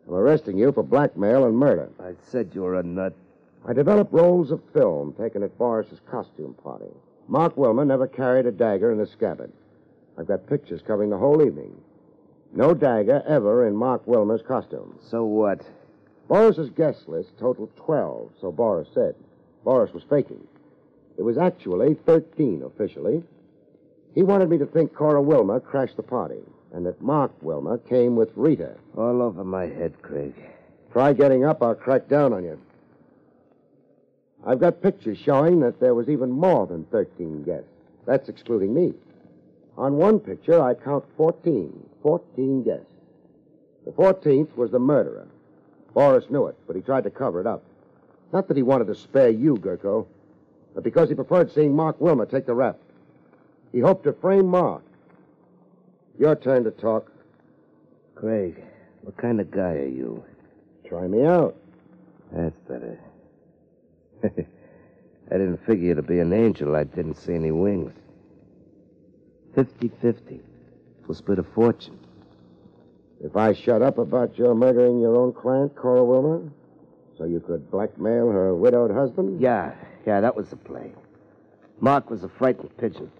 I'm 0.08 0.14
arresting 0.14 0.56
you 0.56 0.72
for 0.72 0.82
blackmail 0.82 1.44
and 1.44 1.54
murder. 1.54 1.90
I 2.00 2.14
said 2.22 2.52
you 2.54 2.62
were 2.62 2.76
a 2.76 2.82
nut. 2.82 3.12
I 3.66 3.72
developed 3.72 4.12
rolls 4.12 4.50
of 4.50 4.62
film 4.72 5.12
taken 5.14 5.42
at 5.42 5.58
Boris's 5.58 6.00
costume 6.10 6.54
party. 6.62 6.92
Mark 7.28 7.56
Wilmer 7.56 7.84
never 7.84 8.06
carried 8.06 8.46
a 8.46 8.52
dagger 8.52 8.92
in 8.92 9.00
a 9.00 9.06
scabbard. 9.06 9.52
I've 10.16 10.26
got 10.26 10.46
pictures 10.46 10.82
covering 10.86 11.10
the 11.10 11.18
whole 11.18 11.42
evening. 11.42 11.76
No 12.52 12.72
dagger 12.74 13.22
ever 13.26 13.66
in 13.66 13.76
Mark 13.76 14.06
Wilmer's 14.06 14.42
costume. 14.42 14.98
So 15.10 15.24
what? 15.24 15.60
Boris's 16.28 16.70
guest 16.70 17.08
list 17.08 17.30
totaled 17.38 17.76
12, 17.76 18.30
so 18.40 18.50
Boris 18.50 18.88
said. 18.94 19.14
Boris 19.64 19.92
was 19.92 20.02
faking. 20.08 20.46
It 21.18 21.22
was 21.22 21.36
actually 21.36 21.94
13 21.94 22.62
officially. 22.62 23.22
He 24.14 24.22
wanted 24.22 24.48
me 24.48 24.58
to 24.58 24.66
think 24.66 24.94
Cora 24.94 25.20
Wilmer 25.20 25.60
crashed 25.60 25.96
the 25.96 26.02
party 26.02 26.40
and 26.72 26.86
that 26.86 27.00
Mark 27.00 27.32
Wilmer 27.42 27.78
came 27.78 28.16
with 28.16 28.30
Rita. 28.36 28.74
All 28.96 29.22
over 29.22 29.44
my 29.44 29.66
head, 29.66 30.00
Craig. 30.02 30.34
Try 30.92 31.12
getting 31.12 31.44
up, 31.44 31.62
I'll 31.62 31.74
crack 31.74 32.08
down 32.08 32.32
on 32.32 32.44
you. 32.44 32.60
I've 34.48 34.60
got 34.60 34.80
pictures 34.80 35.18
showing 35.18 35.60
that 35.60 35.78
there 35.78 35.94
was 35.94 36.08
even 36.08 36.30
more 36.30 36.66
than 36.66 36.84
13 36.84 37.42
guests. 37.42 37.68
That's 38.06 38.30
excluding 38.30 38.72
me. 38.72 38.94
On 39.76 39.98
one 39.98 40.18
picture, 40.18 40.62
I 40.62 40.72
count 40.72 41.04
14. 41.18 41.70
14 42.02 42.62
guests. 42.62 42.86
The 43.84 43.92
14th 43.92 44.56
was 44.56 44.70
the 44.70 44.78
murderer. 44.78 45.28
Boris 45.92 46.24
knew 46.30 46.46
it, 46.46 46.56
but 46.66 46.76
he 46.76 46.80
tried 46.80 47.04
to 47.04 47.10
cover 47.10 47.42
it 47.42 47.46
up. 47.46 47.62
Not 48.32 48.48
that 48.48 48.56
he 48.56 48.62
wanted 48.62 48.86
to 48.86 48.94
spare 48.94 49.28
you, 49.28 49.56
Gurko, 49.56 50.06
but 50.74 50.82
because 50.82 51.10
he 51.10 51.14
preferred 51.14 51.52
seeing 51.52 51.76
Mark 51.76 52.00
Wilmer 52.00 52.24
take 52.24 52.46
the 52.46 52.54
rap. 52.54 52.78
He 53.72 53.80
hoped 53.80 54.04
to 54.04 54.14
frame 54.14 54.46
Mark. 54.46 54.82
Your 56.18 56.34
turn 56.36 56.64
to 56.64 56.70
talk. 56.70 57.12
Craig, 58.14 58.64
what 59.02 59.18
kind 59.18 59.42
of 59.42 59.50
guy 59.50 59.74
are 59.74 59.86
you? 59.86 60.24
Try 60.86 61.06
me 61.06 61.26
out. 61.26 61.54
That's 62.32 62.58
better. 62.66 62.98
I 65.30 65.34
didn't 65.34 65.64
figure 65.66 65.88
you 65.88 65.94
to 65.94 66.02
be 66.02 66.20
an 66.20 66.32
angel. 66.32 66.74
I 66.74 66.84
didn't 66.84 67.16
see 67.16 67.34
any 67.34 67.50
wings. 67.50 67.92
50 69.54 69.90
50. 70.00 70.40
We'll 71.06 71.14
split 71.14 71.38
a 71.38 71.42
fortune. 71.42 71.98
If 73.22 73.36
I 73.36 73.52
shut 73.52 73.82
up 73.82 73.98
about 73.98 74.38
your 74.38 74.54
murdering 74.54 75.00
your 75.00 75.16
own 75.16 75.32
client, 75.32 75.74
Cora 75.74 76.04
Wilmer, 76.04 76.50
so 77.16 77.24
you 77.24 77.40
could 77.40 77.70
blackmail 77.70 78.30
her 78.30 78.54
widowed 78.54 78.92
husband? 78.92 79.40
Yeah, 79.40 79.74
yeah, 80.06 80.20
that 80.20 80.36
was 80.36 80.48
the 80.50 80.56
play. 80.56 80.92
Mark 81.80 82.10
was 82.10 82.22
a 82.22 82.28
frightened 82.28 82.76
pigeon. 82.76 83.10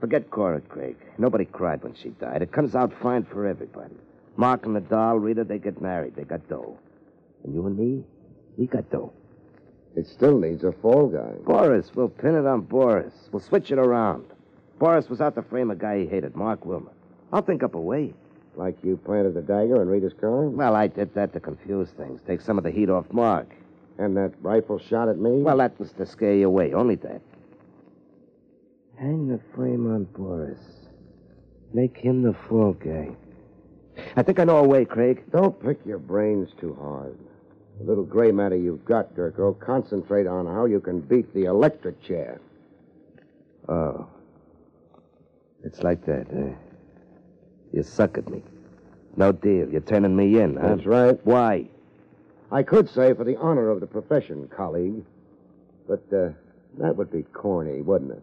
Forget 0.00 0.30
Cora, 0.30 0.60
Craig. 0.60 0.96
Nobody 1.18 1.44
cried 1.44 1.82
when 1.82 1.94
she 1.94 2.10
died. 2.10 2.42
It 2.42 2.52
comes 2.52 2.74
out 2.74 2.92
fine 3.02 3.24
for 3.24 3.46
everybody. 3.46 3.94
Mark 4.36 4.66
and 4.66 4.76
the 4.76 4.80
doll, 4.80 5.18
Rita, 5.18 5.44
they 5.44 5.58
get 5.58 5.80
married. 5.80 6.16
They 6.16 6.24
got 6.24 6.48
dough. 6.48 6.78
And 7.44 7.54
you 7.54 7.66
and 7.66 7.76
me, 7.76 8.04
we 8.56 8.66
got 8.66 8.90
dough. 8.90 9.12
It 9.96 10.06
still 10.06 10.38
needs 10.38 10.62
a 10.62 10.72
fall 10.72 11.08
guy. 11.08 11.32
Boris, 11.44 11.90
we'll 11.94 12.10
pin 12.10 12.34
it 12.34 12.46
on 12.46 12.60
Boris. 12.60 13.14
We'll 13.32 13.40
switch 13.40 13.70
it 13.70 13.78
around. 13.78 14.26
Boris 14.78 15.08
was 15.08 15.22
out 15.22 15.34
to 15.36 15.42
frame 15.42 15.70
a 15.70 15.74
guy 15.74 16.00
he 16.00 16.06
hated, 16.06 16.36
Mark 16.36 16.66
Wilmer. 16.66 16.92
I'll 17.32 17.40
think 17.40 17.62
up 17.62 17.74
a 17.74 17.80
way. 17.80 18.12
Like 18.56 18.76
you 18.84 18.98
planted 18.98 19.34
the 19.34 19.40
dagger 19.40 19.80
in 19.80 19.88
Rita's 19.88 20.12
car? 20.12 20.42
Well, 20.48 20.76
I 20.76 20.86
did 20.86 21.14
that 21.14 21.32
to 21.32 21.40
confuse 21.40 21.88
things, 21.90 22.20
take 22.26 22.42
some 22.42 22.58
of 22.58 22.64
the 22.64 22.70
heat 22.70 22.90
off 22.90 23.10
Mark. 23.10 23.48
And 23.98 24.14
that 24.18 24.34
rifle 24.42 24.78
shot 24.78 25.08
at 25.08 25.18
me? 25.18 25.40
Well, 25.42 25.56
that 25.56 25.78
was 25.78 25.92
to 25.92 26.04
scare 26.04 26.34
you 26.34 26.46
away, 26.46 26.74
only 26.74 26.96
that. 26.96 27.22
Hang 28.98 29.28
the 29.28 29.40
frame 29.54 29.90
on 29.90 30.04
Boris. 30.04 30.60
Make 31.72 31.96
him 31.96 32.22
the 32.22 32.34
fall 32.34 32.74
guy. 32.74 33.08
I 34.14 34.22
think 34.22 34.38
I 34.38 34.44
know 34.44 34.58
a 34.58 34.62
way, 34.62 34.84
Craig. 34.84 35.24
Don't 35.30 35.58
pick 35.62 35.78
your 35.86 35.98
brains 35.98 36.50
too 36.60 36.76
hard. 36.80 37.18
The 37.78 37.84
little 37.84 38.04
gray 38.04 38.32
matter 38.32 38.56
you've 38.56 38.84
got, 38.84 39.14
Gurko, 39.14 39.58
concentrate 39.58 40.26
on 40.26 40.46
how 40.46 40.64
you 40.64 40.80
can 40.80 41.00
beat 41.00 41.32
the 41.34 41.44
electric 41.44 42.02
chair. 42.02 42.40
Oh. 43.68 44.08
It's 45.62 45.82
like 45.82 46.04
that, 46.06 46.26
eh? 46.32 46.54
You 47.72 47.82
suck 47.82 48.16
at 48.16 48.28
me. 48.30 48.42
No 49.16 49.32
deal. 49.32 49.68
You're 49.68 49.80
turning 49.80 50.16
me 50.16 50.40
in, 50.40 50.56
huh? 50.56 50.76
That's 50.76 50.86
right. 50.86 51.18
Why? 51.24 51.66
I 52.50 52.62
could 52.62 52.88
say 52.88 53.12
for 53.12 53.24
the 53.24 53.36
honor 53.36 53.68
of 53.70 53.80
the 53.80 53.86
profession, 53.86 54.48
colleague. 54.48 55.04
But 55.88 56.04
uh, 56.12 56.30
that 56.78 56.96
would 56.96 57.10
be 57.10 57.22
corny, 57.22 57.82
wouldn't 57.82 58.12
it? 58.12 58.22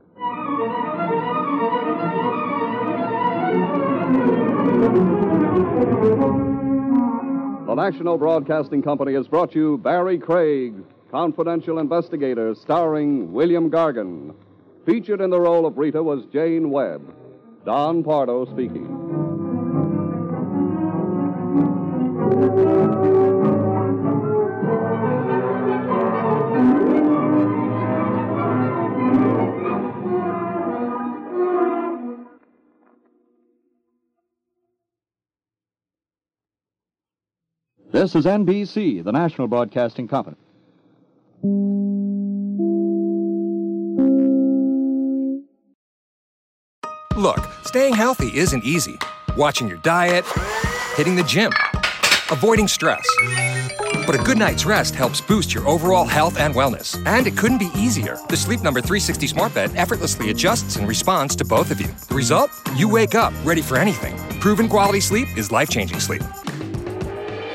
The 7.74 7.90
National 7.90 8.20
Broadcasting 8.20 8.84
Company 8.84 9.16
has 9.16 9.28
brought 9.28 9.56
you 9.56 9.80
Barrie 9.80 10.20
Craig, 10.20 10.76
confidential 11.10 11.80
investigator, 11.80 12.54
starring 12.54 13.34
William 13.34 13.72
Gargan. 13.72 14.36
Featured 14.86 15.22
in 15.22 15.32
the 15.32 15.40
role 15.40 15.66
of 15.66 15.76
Rita 15.76 16.04
was 16.04 16.24
Jane 16.32 16.70
Webb. 16.70 17.02
Don 17.66 18.04
Pardo 18.04 18.46
speaking. 18.46 18.86
This 38.04 38.16
is 38.16 38.26
NBC, 38.26 39.02
the 39.02 39.14
national 39.14 39.48
broadcasting 39.48 40.10
company. 40.10 40.36
Look, 47.16 47.40
staying 47.64 47.94
healthy 47.94 48.38
isn't 48.38 48.66
easy. 48.66 48.98
Watching 49.38 49.70
your 49.70 49.78
diet, 49.78 50.26
hitting 50.98 51.16
the 51.16 51.24
gym, 51.24 51.54
avoiding 52.30 52.68
stress. 52.68 53.08
But 54.06 54.16
a 54.16 54.22
good 54.26 54.38
night's 54.38 54.66
rest 54.66 54.96
helps 54.96 55.22
boost 55.22 55.54
your 55.54 55.66
overall 55.66 56.04
health 56.04 56.38
and 56.38 56.54
wellness. 56.54 57.02
And 57.08 57.26
it 57.26 57.38
couldn't 57.38 57.60
be 57.60 57.72
easier. 57.74 58.18
The 58.28 58.36
Sleep 58.36 58.62
Number 58.62 58.82
360 58.82 59.28
Smart 59.28 59.54
Bed 59.54 59.74
effortlessly 59.78 60.30
adjusts 60.30 60.76
in 60.76 60.86
response 60.86 61.38
to 61.38 61.46
both 61.46 61.72
of 61.72 61.80
you. 61.80 61.88
The 62.10 62.16
result? 62.16 62.52
You 62.76 62.90
wake 62.90 63.16
up 63.16 63.32
ready 63.46 63.62
for 63.62 63.78
anything. 63.78 64.18
Proven 64.42 64.68
quality 64.68 65.00
sleep 65.00 65.30
is 65.38 65.54
life 65.54 65.70
changing 65.70 66.02
sleep. 66.02 66.22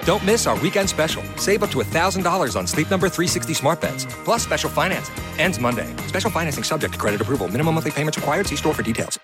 Don't 0.08 0.24
miss 0.24 0.46
our 0.46 0.58
weekend 0.60 0.88
special. 0.88 1.22
Save 1.36 1.62
up 1.62 1.70
to 1.70 1.80
$1,000 1.80 2.56
on 2.56 2.66
Sleep 2.66 2.88
Number 2.90 3.10
360 3.10 3.52
smart 3.52 3.82
beds, 3.82 4.06
plus 4.24 4.42
special 4.42 4.70
financing. 4.70 5.14
Ends 5.38 5.60
Monday. 5.60 5.94
Special 6.06 6.30
financing 6.30 6.64
subject 6.64 6.94
to 6.94 6.98
credit 6.98 7.20
approval. 7.20 7.46
Minimum 7.48 7.74
monthly 7.74 7.90
payments 7.90 8.16
required. 8.16 8.46
See 8.46 8.56
store 8.56 8.72
for 8.72 8.82
details. 8.82 9.18